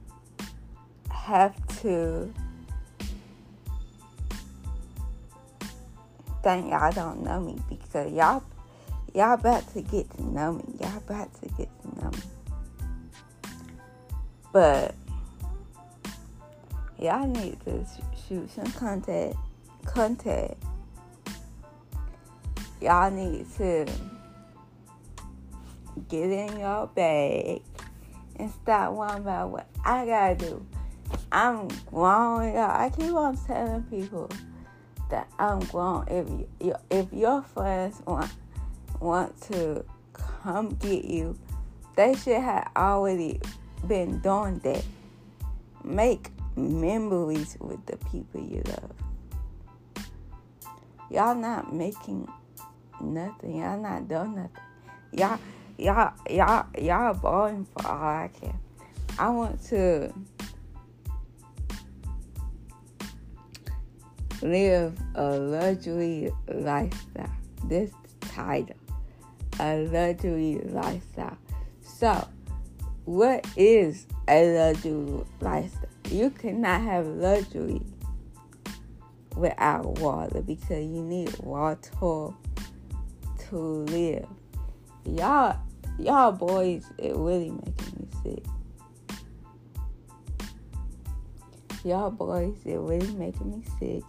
[1.10, 2.32] have to
[6.42, 8.42] think y'all don't know me because y'all
[9.14, 10.64] y'all about to get to know me.
[10.80, 12.18] Y'all about to get to know me.
[14.52, 14.94] But
[16.98, 17.84] y'all need to
[18.28, 19.36] shoot some content
[19.84, 20.56] content.
[22.80, 23.86] Y'all need to
[26.08, 27.62] get in your bag
[28.36, 30.66] and stop worrying about what I gotta do.
[31.32, 32.70] I'm grown, y'all.
[32.70, 34.28] I keep on telling people
[35.10, 36.04] that I'm grown.
[36.08, 36.28] If
[36.60, 38.30] you, if your friends want
[39.00, 41.38] want to come get you,
[41.96, 43.40] they should have already
[43.86, 44.84] been doing that.
[45.84, 48.92] Make memories with the people you love.
[51.10, 52.28] Y'all not making
[53.00, 53.58] nothing.
[53.58, 54.50] Y'all not doing nothing.
[55.12, 55.38] Y'all,
[55.78, 58.58] y'all, y'all, y'all balling for all I care.
[59.18, 60.12] I want to
[64.42, 67.30] live a luxury lifestyle.
[67.64, 68.76] This title,
[69.60, 71.38] a luxury lifestyle.
[71.82, 72.28] So,
[73.04, 75.95] what is a luxury lifestyle?
[76.10, 77.82] You cannot have luxury
[79.34, 82.34] without water because you need water
[83.48, 84.26] to live.
[85.04, 85.58] Y'all,
[85.98, 88.44] y'all boys, it really making me sick.
[91.84, 94.04] Y'all boys, it really making me sick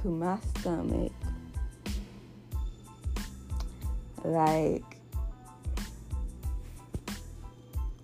[0.00, 1.12] to my stomach.
[4.22, 4.84] Like,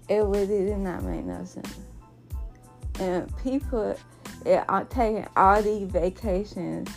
[0.09, 1.86] it really did not make no sense.
[2.99, 3.97] And people
[4.69, 6.89] are taking all these vacations.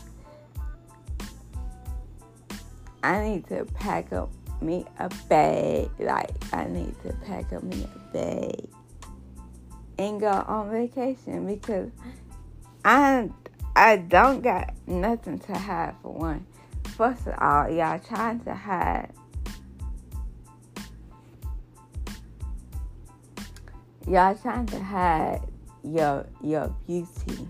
[3.03, 4.31] I need to pack up
[4.61, 5.89] me a bag.
[5.99, 8.69] Like, I need to pack up me a bag
[9.97, 11.91] and go on vacation because
[12.85, 13.29] I
[13.75, 16.45] I don't got nothing to hide for one.
[16.95, 19.11] First of all, y'all trying to hide
[24.07, 25.41] y'all trying to hide
[25.83, 27.47] your your beauty.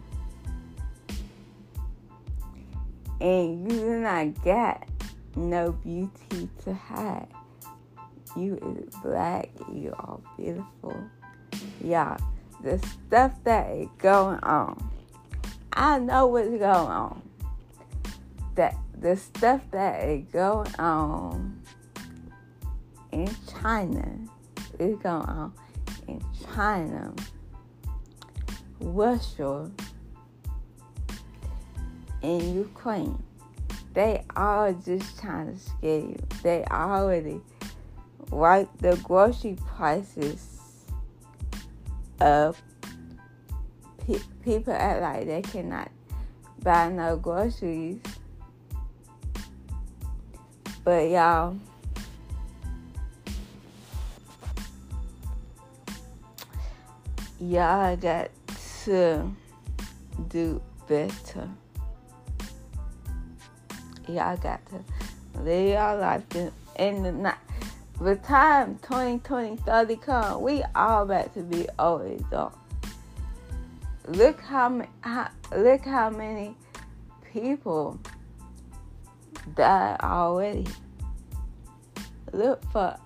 [3.22, 4.88] And you do not got
[5.36, 7.28] no beauty to hide.
[8.36, 8.56] You
[8.88, 10.96] is black, you are beautiful.
[11.84, 12.18] Y'all,
[12.64, 14.92] the stuff that is going on.
[15.74, 17.22] I know what's going on.
[18.56, 21.62] That the stuff that is going on
[23.12, 23.30] in
[23.62, 24.20] China
[24.78, 25.54] is going on
[26.08, 26.22] in
[26.54, 27.14] China,
[28.82, 29.70] Russia,
[32.22, 33.22] and Ukraine.
[33.94, 36.16] they are just trying to scare you.
[36.44, 37.42] They already
[38.32, 40.60] write the grocery prices
[42.22, 42.56] up.
[44.06, 45.92] Pe- people act like they cannot
[46.62, 48.00] buy no groceries.
[50.84, 51.58] But y'all,
[57.40, 58.32] y'all got
[58.86, 59.32] to
[60.30, 61.50] do better.
[64.08, 64.84] Y'all got to
[65.42, 66.24] live your life
[66.78, 67.36] in the night.
[68.02, 72.58] The time 2020, 30 come, we all about to be old adults.
[74.08, 76.56] Look how, how look how many
[77.32, 78.00] people
[79.56, 80.66] died already.
[82.32, 82.98] Look for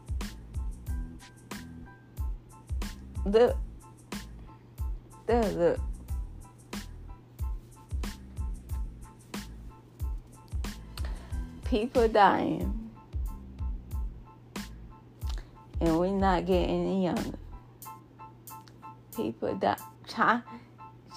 [3.26, 3.58] look
[5.26, 5.80] there look
[11.66, 12.84] people dying
[15.84, 17.38] and we're not getting any younger.
[19.16, 19.78] People die.
[20.08, 20.44] China,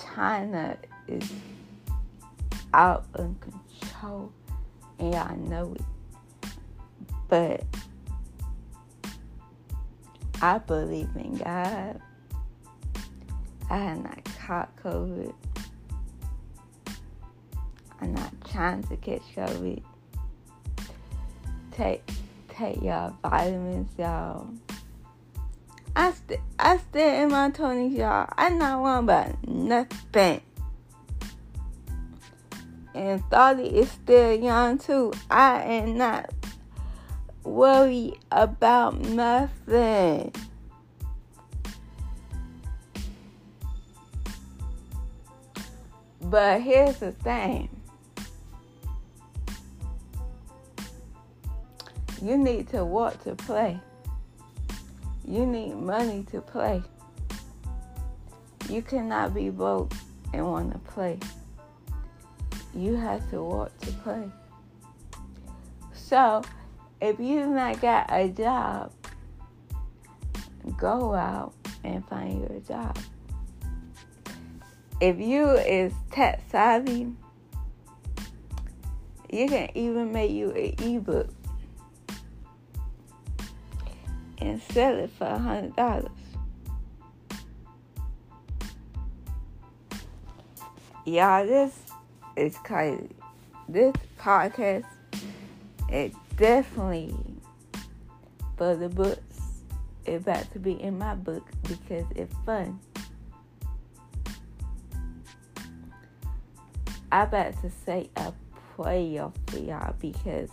[0.02, 0.76] China
[1.06, 1.32] is
[2.74, 4.32] out of control,
[4.98, 6.50] and y'all know it.
[7.28, 7.64] But
[10.42, 12.00] I believe in God.
[13.68, 15.34] I have not caught COVID.
[18.00, 19.82] I'm not trying to catch COVID
[21.76, 22.02] take
[22.48, 24.48] take y'all vitamins, y'all.
[25.94, 28.28] I st- I still in my twenties, y'all.
[28.36, 30.40] I not worried about nothing.
[32.94, 35.12] And thirty is still young too.
[35.30, 36.32] I am not
[37.44, 40.32] worried about nothing.
[46.36, 47.70] But here's the thing.
[52.20, 53.80] You need to want to play.
[55.26, 56.82] You need money to play.
[58.68, 59.94] You cannot be broke
[60.34, 61.18] and want to play.
[62.74, 64.30] You have to want to play.
[65.94, 66.42] So,
[67.00, 68.92] if you've not got a job,
[70.76, 72.98] go out and find your job.
[74.98, 77.12] If you is tech savvy,
[79.30, 81.28] you can even make you an ebook
[84.38, 86.08] and sell it for a hundred dollars.
[91.04, 91.78] Y'all, this
[92.36, 93.10] is crazy.
[93.68, 94.86] This podcast
[95.92, 97.14] is definitely
[98.56, 99.20] for the books.
[100.06, 102.80] It's about to be in my book because it's fun.
[107.16, 108.30] I about to say a
[108.74, 110.50] prayer for y'all because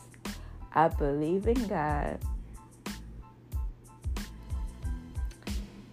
[0.71, 2.19] I believe in God.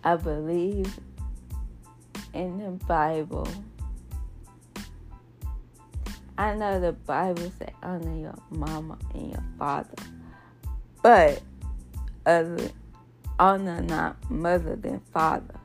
[0.04, 0.96] I believe
[2.34, 3.48] in the Bible.
[6.38, 9.96] I know the Bible says honor your mama and your father,
[11.02, 11.42] but
[13.40, 15.58] honor not mother than father.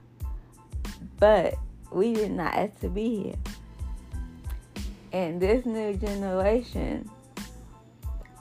[1.20, 1.60] But
[1.92, 3.55] we did not have to be here.
[5.16, 7.10] And this new generation,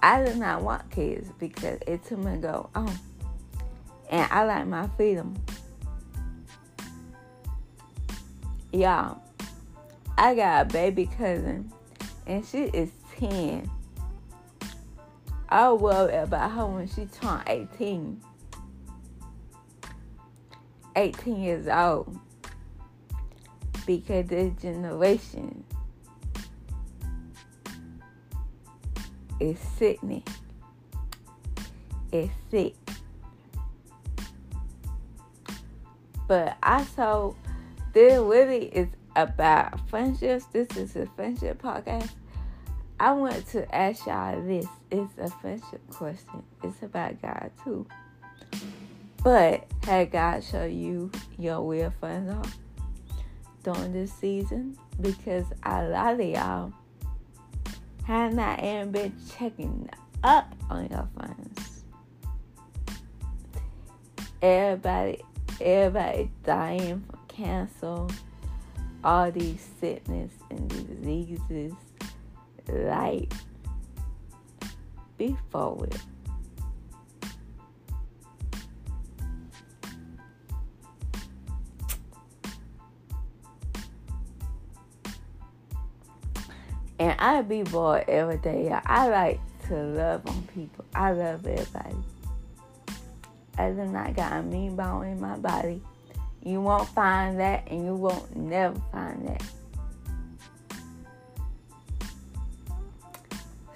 [0.02, 2.92] I do not want kids because it's much go on.
[4.10, 5.36] And I like my freedom.
[8.72, 9.22] Y'all,
[10.18, 11.72] I got a baby cousin
[12.26, 13.70] and she is 10.
[15.50, 18.20] I'll worry about her when she turn 18.
[20.96, 22.18] 18 years old.
[23.86, 25.64] Because this generation
[29.40, 30.22] is sickening.
[32.12, 32.74] It's sick.
[36.26, 37.34] But I saw
[37.92, 40.46] this really is about friendships.
[40.46, 42.10] This is a friendship podcast.
[42.98, 44.66] I want to ask y'all this.
[44.90, 46.42] It's a friendship question.
[46.62, 47.86] It's about God too.
[49.22, 52.52] But had God show you your real friends are
[53.62, 54.78] during this season?
[55.00, 56.72] Because a lot of y'all
[58.04, 59.88] have not even been checking
[60.22, 61.84] up on your friends.
[64.42, 65.22] Everybody,
[65.60, 68.06] everybody dying from cancer,
[69.02, 71.72] all these sickness and diseases.
[72.68, 73.32] Like,
[75.16, 75.96] be forward.
[86.98, 88.70] And I be bored every day.
[88.70, 90.84] I like to love on people.
[90.94, 91.96] I love everybody.
[93.58, 95.82] I do not got a mean bone in my body.
[96.42, 99.42] You won't find that, and you won't never find that.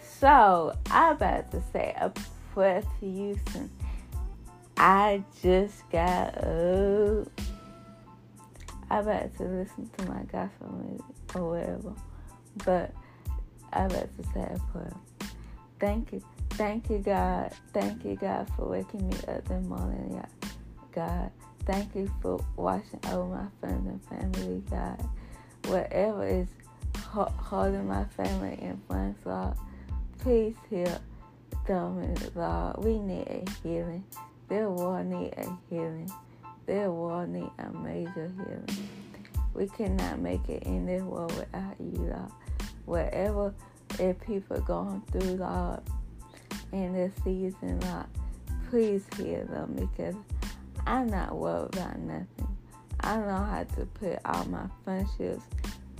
[0.02, 2.12] So I about to say a
[2.52, 3.70] prayer to Houston.
[4.76, 7.28] I just got up.
[8.90, 11.04] I about to listen to my gospel music
[11.34, 11.94] or whatever.
[12.64, 12.92] But
[13.72, 14.96] I about to say a prayer.
[15.80, 16.22] Thank you.
[16.50, 17.52] Thank you, God.
[17.72, 20.22] Thank you, God, for waking me up this morning,
[20.92, 21.30] God.
[21.66, 25.08] Thank you for watching over my friends and family, God.
[25.66, 26.48] Whatever is
[26.96, 29.54] holding my family in friends, Lord,
[30.18, 30.98] please heal
[31.66, 32.78] them, Lord.
[32.78, 34.04] We need a healing.
[34.48, 36.10] Their world need a healing.
[36.66, 38.88] Their world need a major healing.
[39.54, 42.32] We cannot make it in this world without you, Lord.
[42.88, 43.52] Whatever
[43.98, 45.80] if people are going through, Lord,
[46.72, 48.06] in this season, Lord,
[48.70, 50.14] please heal them because
[50.86, 52.56] I'm not worried about nothing.
[53.00, 55.42] I know how to put all my friendships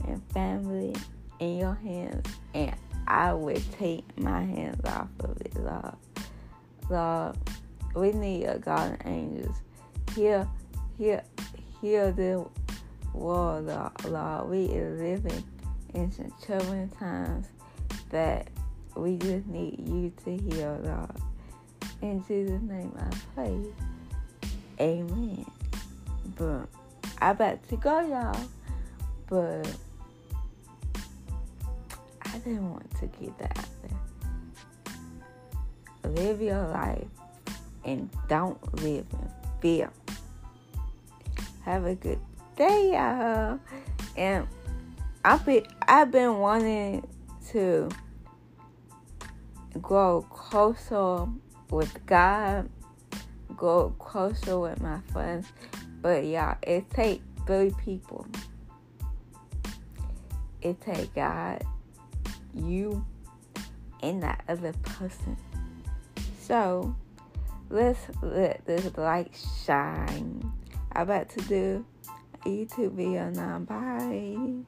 [0.07, 0.95] and family
[1.41, 2.75] in your hands, and
[3.07, 5.95] I will take my hands off of it, Lord.
[6.89, 7.37] Lord,
[7.95, 9.57] we need a God of angels.
[10.15, 10.51] Heal,
[10.97, 11.21] heal,
[11.83, 12.47] heal the
[13.13, 13.67] world,
[14.07, 14.49] Lord.
[14.49, 15.45] We are living
[15.95, 17.47] in some troubling times
[18.11, 18.49] that
[18.97, 21.11] we just need you to heal, Lord.
[22.03, 23.61] In Jesus' name I pray.
[24.81, 25.45] Amen.
[26.37, 26.69] But
[27.21, 28.41] I about to go, y'all.
[29.29, 29.69] But
[32.23, 33.69] I didn't want to get that out
[36.03, 36.13] there.
[36.13, 37.07] Live your life
[37.85, 39.31] and don't live in
[39.61, 39.91] fear.
[41.65, 42.21] Have a good
[42.57, 43.59] day, y'all.
[44.17, 44.47] And
[45.29, 47.07] I've been I've been wanting
[47.51, 47.91] to
[49.79, 51.27] grow closer
[51.69, 52.71] with God,
[53.55, 55.47] grow closer with my friends.
[56.01, 58.27] But y'all, it take three people.
[60.63, 61.63] It take God,
[62.55, 63.05] you,
[64.03, 65.37] and that other person.
[66.41, 66.97] So
[67.69, 70.51] let's let this light shine.
[70.93, 71.85] I'm about to do
[72.47, 73.59] a YouTube video now.
[73.59, 74.65] Bye.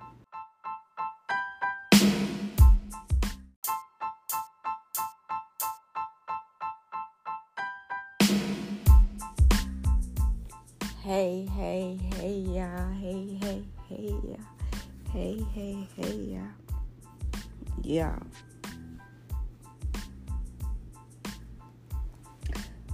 [15.61, 17.43] Hey, hey, y'all.
[17.83, 18.19] Yeah.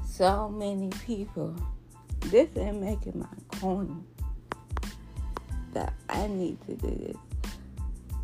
[0.04, 1.54] So many people.
[2.22, 4.04] This ain't making my coin
[5.74, 7.16] that I need to do this.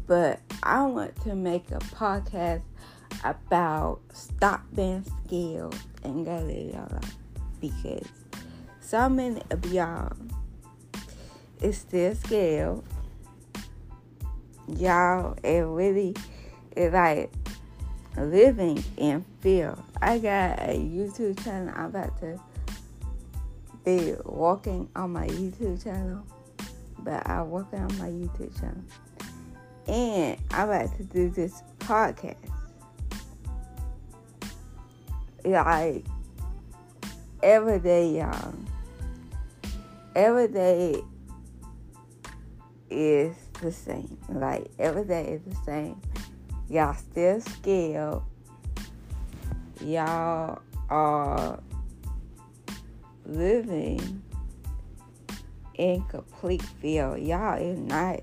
[0.09, 2.63] But I want to make a podcast
[3.23, 5.73] about stop being scared
[6.03, 7.17] and go live your life
[7.61, 8.09] because
[8.81, 10.13] so many of y'all
[11.61, 12.83] is still scared.
[14.79, 16.15] Y'all it really
[16.77, 17.31] is like
[18.17, 19.77] living in fear.
[20.01, 21.73] I got a YouTube channel.
[21.77, 22.41] I'm about to
[23.85, 26.25] be walking on my YouTube channel.
[26.99, 28.85] But I'm working on my YouTube channel.
[29.89, 32.37] And I'm about to do this podcast.
[35.45, 36.05] Like
[37.43, 38.55] every day, y'all
[40.15, 41.03] every day
[42.91, 44.19] is the same.
[44.29, 46.01] Like every day is the same.
[46.69, 48.21] Y'all still scared.
[49.81, 50.61] Y'all
[50.91, 51.61] are
[53.25, 54.23] living
[55.75, 57.17] in complete fear.
[57.17, 58.21] Y'all is not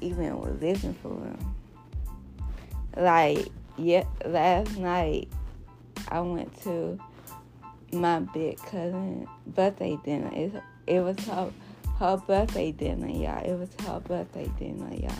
[0.00, 1.38] even living for real.
[2.96, 5.28] Like, yeah, last night
[6.08, 6.98] I went to
[7.92, 10.30] my big cousin birthday dinner.
[10.32, 10.52] It,
[10.86, 11.52] it was her
[11.98, 13.44] her birthday dinner, y'all.
[13.44, 15.12] It was her birthday dinner, y'all.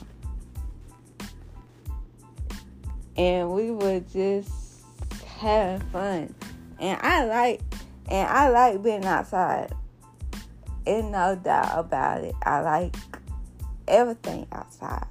[3.17, 4.83] And we were just
[5.25, 6.35] having fun.
[6.79, 7.61] And I like
[8.09, 9.73] and I like being outside.
[10.87, 12.35] Ain't no doubt about it.
[12.43, 12.95] I like
[13.89, 15.07] everything outside.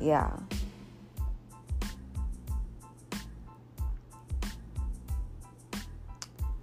[0.00, 0.36] Yeah.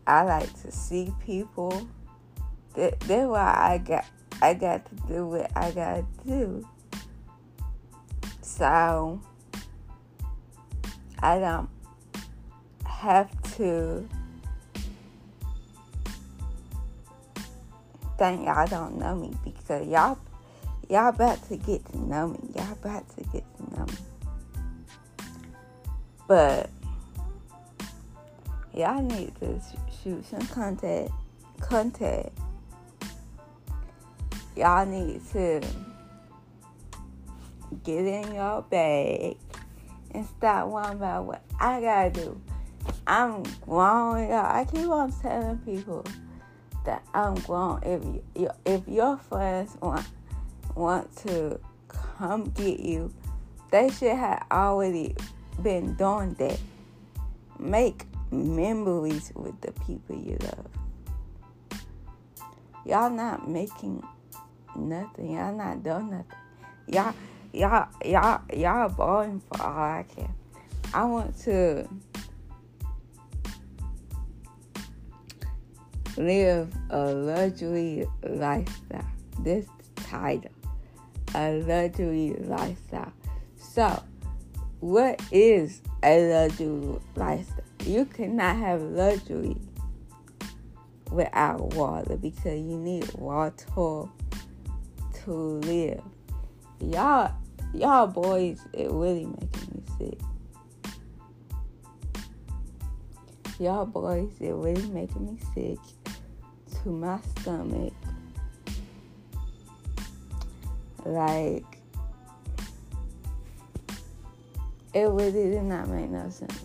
[0.05, 1.87] I like to see people.
[2.75, 4.05] That, that's why I got
[4.41, 6.67] I got to do what I gotta do.
[8.41, 9.21] So
[11.19, 11.69] I don't
[12.85, 14.07] have to
[18.17, 20.17] think y'all don't know me because y'all
[20.89, 22.39] y'all about to get to know me.
[22.55, 23.93] Y'all about to get to know me.
[26.27, 26.69] But
[28.73, 29.61] y'all need to
[30.03, 31.11] shoot some content.
[31.59, 32.31] Content.
[34.59, 35.61] Y'all need to
[37.85, 39.37] get in your bag
[40.11, 42.41] and stop worrying about what I gotta do.
[43.07, 44.45] I'm grown, y'all.
[44.45, 46.03] I keep on telling people
[46.85, 47.79] that I'm grown.
[47.83, 48.03] If
[48.35, 50.05] you, if your friends want
[50.75, 51.57] want to
[51.87, 53.13] come get you,
[53.71, 55.15] they should have already
[55.63, 56.59] been doing that.
[57.57, 60.67] Make memories with the people you love.
[62.85, 64.03] Y'all not making
[64.79, 65.33] nothing.
[65.33, 66.25] Y'all not doing nothing.
[66.87, 67.13] Y'all,
[67.53, 70.33] y'all, y'all, y'all boring for all I care.
[70.93, 71.87] I want to
[76.17, 79.05] live a luxury lifestyle.
[79.39, 80.51] This title,
[81.35, 83.13] a luxury lifestyle.
[83.55, 84.03] So,
[84.79, 87.65] what is a luxury lifestyle?
[87.85, 89.55] You cannot have luxury
[91.11, 93.65] without water because you need water
[95.33, 96.01] live.
[96.79, 97.33] Y'all,
[97.73, 100.19] y'all boys, it really making me sick.
[103.59, 105.79] Y'all boys, it really making me sick
[106.81, 107.93] to my stomach.
[111.05, 111.65] Like,
[114.93, 116.63] it really did not make no sense.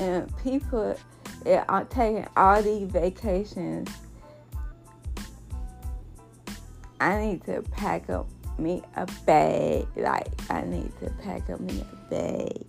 [0.00, 0.96] And people
[1.68, 3.88] are taking all these vacations.
[7.04, 8.26] I need to pack up
[8.58, 9.86] me a bag.
[9.94, 12.66] Like, I need to pack up me a bag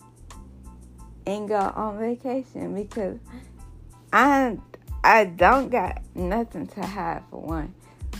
[1.25, 3.17] and go on vacation because
[4.11, 4.57] I
[5.05, 7.73] I don't got nothing to hide for one.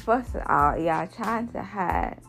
[0.06, 2.22] First of all, y'all trying to hide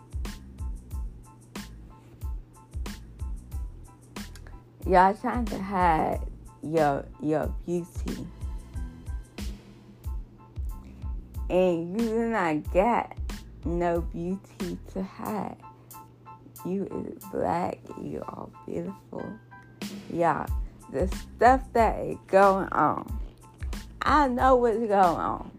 [4.85, 6.23] y'all trying to hide
[6.61, 8.27] your your beauty.
[11.49, 13.17] And you do not got
[13.67, 15.57] no beauty to hide.
[16.65, 16.85] You
[17.17, 19.31] is black, you are beautiful.
[20.13, 20.47] Y'all,
[20.93, 23.21] the stuff that is going on
[24.09, 25.51] I know what's going on.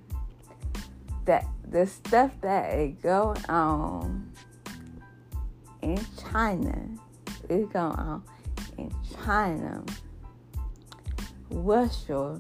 [1.25, 4.31] That the stuff that is going on
[5.81, 5.99] in
[6.31, 6.87] China
[7.49, 8.23] is going on
[8.77, 8.89] in
[9.21, 9.83] China,
[11.49, 12.39] Russia,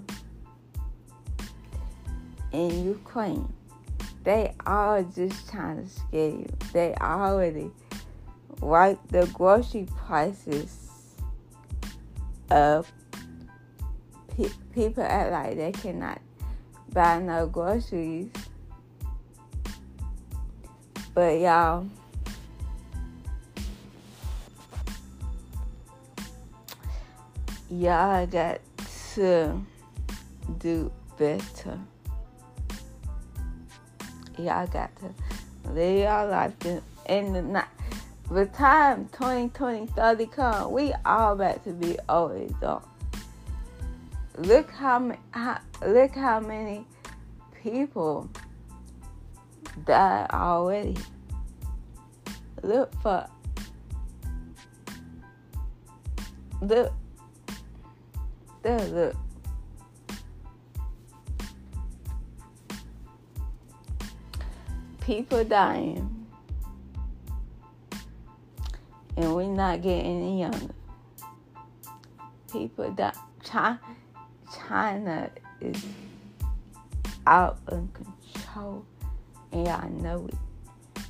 [2.53, 3.53] and Ukraine.
[4.27, 6.47] They all just trying to scare you.
[6.73, 7.71] They already
[8.59, 11.15] wiped the grocery prices
[12.51, 12.85] up
[14.35, 16.19] pe- people act like they cannot
[16.91, 18.27] buy no groceries.
[21.13, 21.87] But y'all,
[27.69, 28.59] y'all got
[29.15, 29.65] to
[30.57, 31.79] do better.
[34.37, 36.53] Y'all got to live your life
[37.07, 37.65] in the night.
[38.29, 42.87] The time 2020, 30 come, we all about to be old adults
[44.37, 46.85] look how, how look how many
[47.63, 48.29] people
[49.85, 50.95] died already.
[52.61, 53.27] Look for
[56.61, 56.93] look
[58.63, 59.15] there look
[65.07, 66.27] people dying
[69.15, 70.73] and we're not getting any younger
[72.51, 73.79] people die China,
[74.67, 75.31] China
[75.61, 75.85] is
[77.25, 78.85] out of control,
[79.53, 81.05] and y'all know it.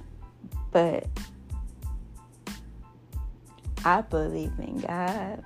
[0.72, 1.08] But
[3.84, 5.44] I believe in God.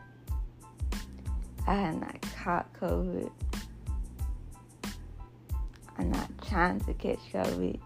[1.65, 3.31] I have not caught COVID.
[5.97, 7.79] I'm not trying to catch COVID.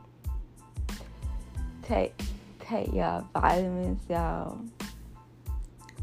[1.86, 2.20] Take
[2.60, 4.60] take y'all vitamins, y'all.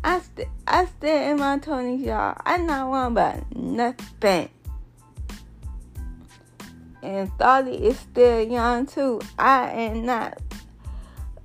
[0.04, 2.36] I st- I stay in my twenties, y'all.
[2.46, 4.48] I not worrying about nothing.
[7.02, 9.20] And Thoughty is still young too.
[9.36, 10.38] I am not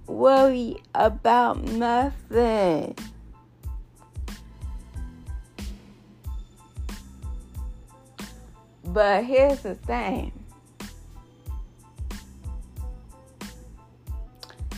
[0.06, 2.96] worried about nothing.
[8.84, 10.37] But here's the thing.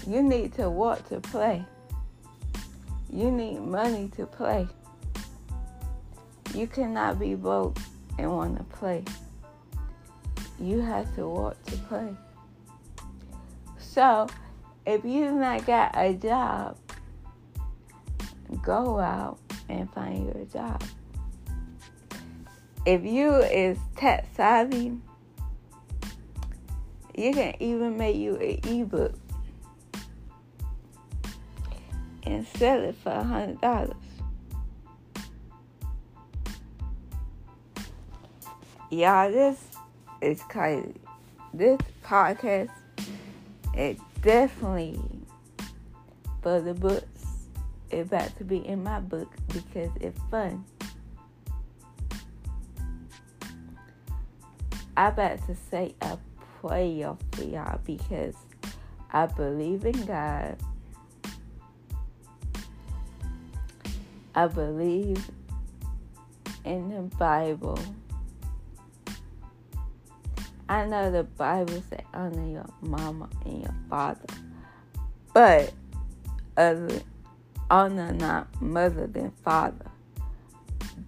[0.08, 1.66] You need to want to play.
[3.12, 4.68] You need money to play.
[6.54, 7.78] You cannot be broke
[8.18, 9.04] and want to play.
[10.60, 12.16] You have to work to play.
[13.78, 14.28] So,
[14.86, 16.78] if you not got a job,
[18.64, 19.40] go out
[19.70, 20.84] and find your job.
[22.86, 24.98] If you is tech savvy,
[27.16, 29.14] you can even make you an ebook
[32.30, 33.96] and sell it for a hundred dollars.
[38.92, 39.60] Y'all, this
[40.22, 40.94] is crazy.
[41.54, 42.70] This podcast
[43.76, 45.00] is definitely
[46.42, 47.26] for the books.
[47.90, 50.64] It's about to be in my book because it's fun.
[54.96, 56.18] I about to say a
[56.60, 58.36] prayer for y'all because
[59.12, 60.58] I believe in God.
[64.40, 65.30] I believe
[66.64, 67.78] in the Bible.
[70.70, 74.34] I know the Bible says honor your mama and your father,
[75.34, 75.74] but
[76.56, 77.02] other,
[77.70, 79.92] honor not mother than father.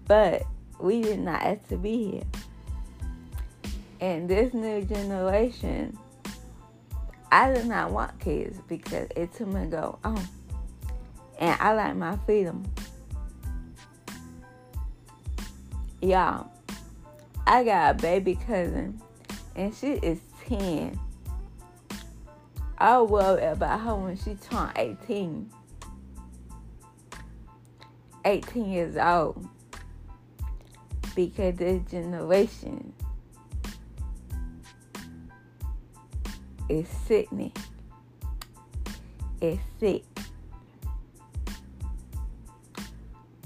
[0.07, 0.43] But
[0.81, 3.71] we did not have to be here.
[4.01, 5.97] And this new generation,
[7.31, 10.21] I did not want kids because it took me go, oh,
[11.39, 12.65] and I like my freedom.
[16.01, 16.49] Y'all,
[17.45, 18.99] I got a baby cousin
[19.55, 20.99] and she is 10.
[22.79, 25.51] I worry about her when she turned 18.
[28.25, 29.47] 18 years old.
[31.15, 32.93] Because this generation
[36.67, 37.53] is sickening.
[39.39, 40.03] It's sick.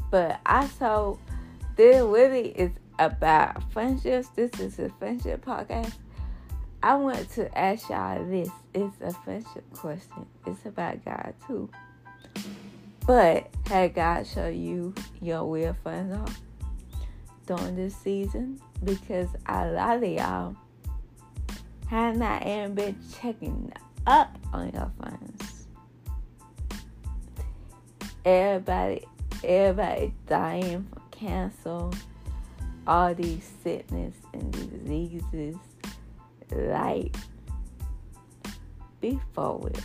[0.10, 1.18] But I saw
[1.76, 4.30] this really is about friendships.
[4.30, 5.94] This is a friendship podcast.
[6.82, 8.50] I want to ask y'all this.
[8.74, 10.26] It's a friendship question.
[10.46, 11.70] It's about God too.
[13.06, 16.36] But had God show you your real friends are
[17.46, 18.60] during this season?
[18.84, 20.56] Because a lot of y'all
[21.88, 23.72] have not even been checking
[24.08, 25.68] up on your friends.
[28.24, 29.06] Everybody,
[29.44, 31.90] everybody dying from cancer
[32.88, 35.56] all these sickness and diseases
[36.52, 37.16] like
[39.02, 39.80] be forward.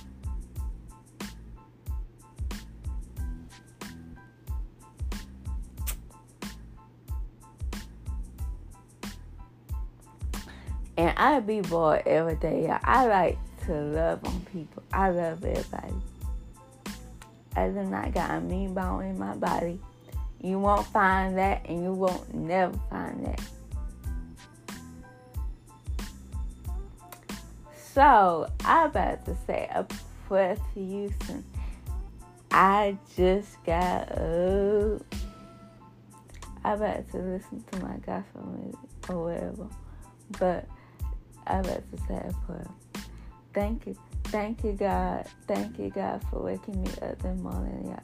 [10.96, 12.68] And I be bored every day.
[12.84, 14.82] I like to love on people.
[14.92, 15.94] I love everybody.
[17.56, 19.80] I do not got a mean bone in my body.
[20.42, 23.40] You won't find that, and you won't never find that.
[27.92, 29.84] So, I about to say a
[30.26, 31.44] prayer to Houston.
[32.50, 35.02] I just got up.
[36.64, 39.68] I about to listen to my gospel music or whatever.
[40.38, 40.66] But
[41.46, 42.70] I about to say a prayer.
[43.52, 43.96] Thank you.
[44.24, 45.26] Thank you, God.
[45.48, 47.98] Thank you, God, for waking me up this morning,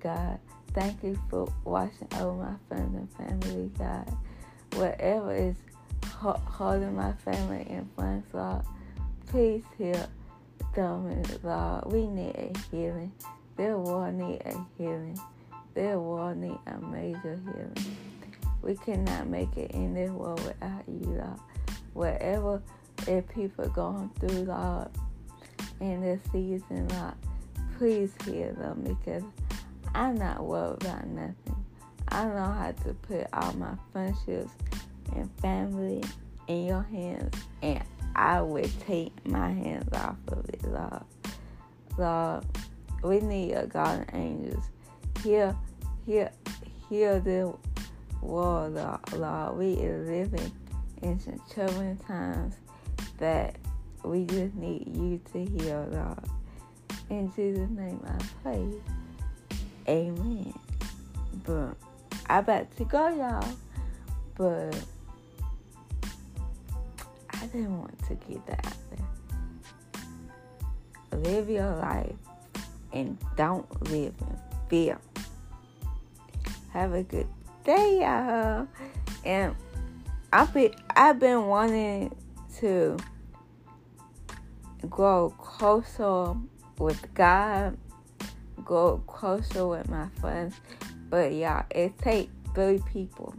[0.00, 0.38] God.
[0.74, 4.12] Thank you for watching over my friends and family, God.
[4.74, 5.54] Whatever is
[6.04, 8.62] holding my family in friends, Lord,
[9.28, 10.08] please heal
[10.74, 11.92] them, Lord.
[11.92, 13.12] We need a healing.
[13.56, 15.16] Their world need a healing.
[15.74, 17.96] Their world need a major healing.
[18.60, 21.40] We cannot make it in this world without you, Lord.
[21.92, 22.60] Whatever
[23.06, 24.88] if people going through, Lord,
[25.78, 27.14] in this season, Lord,
[27.78, 29.22] please heal them because
[29.94, 31.64] I'm not worried about nothing.
[32.08, 34.50] I know how to put all my friendships
[35.14, 36.02] and family
[36.48, 37.82] in your hands, and
[38.16, 41.04] I will take my hands off of it, Lord.
[41.96, 42.44] Lord,
[43.02, 44.64] we need your guardian angels.
[45.22, 45.58] Heal,
[46.04, 46.28] heal,
[46.88, 47.54] heal the
[48.20, 48.74] world,
[49.12, 49.56] Lord.
[49.56, 50.52] We are living
[51.02, 52.56] in some troubling times
[53.18, 53.56] that
[54.04, 56.24] we just need you to heal, Lord.
[57.10, 58.66] In Jesus' name I pray.
[59.88, 60.54] Amen.
[61.44, 61.76] But
[62.28, 63.46] I about to go, y'all.
[64.36, 64.76] But
[67.30, 68.76] I didn't want to get that out
[71.10, 71.20] there.
[71.20, 72.16] Live your life
[72.92, 74.98] and don't live in fear.
[76.72, 77.28] Have a good
[77.64, 78.66] day, y'all.
[79.24, 79.54] And
[80.32, 82.14] I've been I've been wanting
[82.56, 82.96] to
[84.88, 86.34] grow closer
[86.78, 87.76] with God
[88.64, 90.54] go closer with my friends.
[91.10, 93.34] But y'all, it take three people.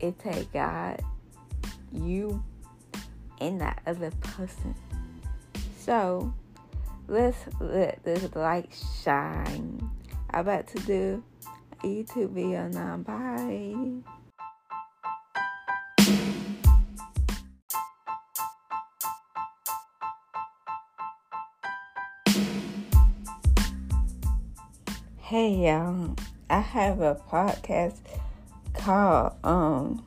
[0.00, 1.02] It take God,
[1.92, 2.42] you,
[3.40, 4.74] and that other person
[5.78, 6.32] So
[7.08, 8.72] let's let this light
[9.02, 9.90] shine.
[10.30, 11.22] I'm about to do
[11.82, 12.96] a YouTube video now.
[12.96, 14.23] Bye.
[25.34, 26.14] Hey y'all,
[26.48, 27.96] I have a podcast
[28.72, 30.06] called um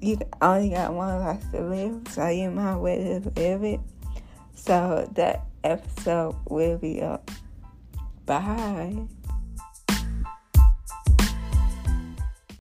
[0.00, 3.80] You Only Got One Life to Live, so you might well live it.
[4.54, 7.32] So that episode will be up.
[8.26, 9.08] Bye.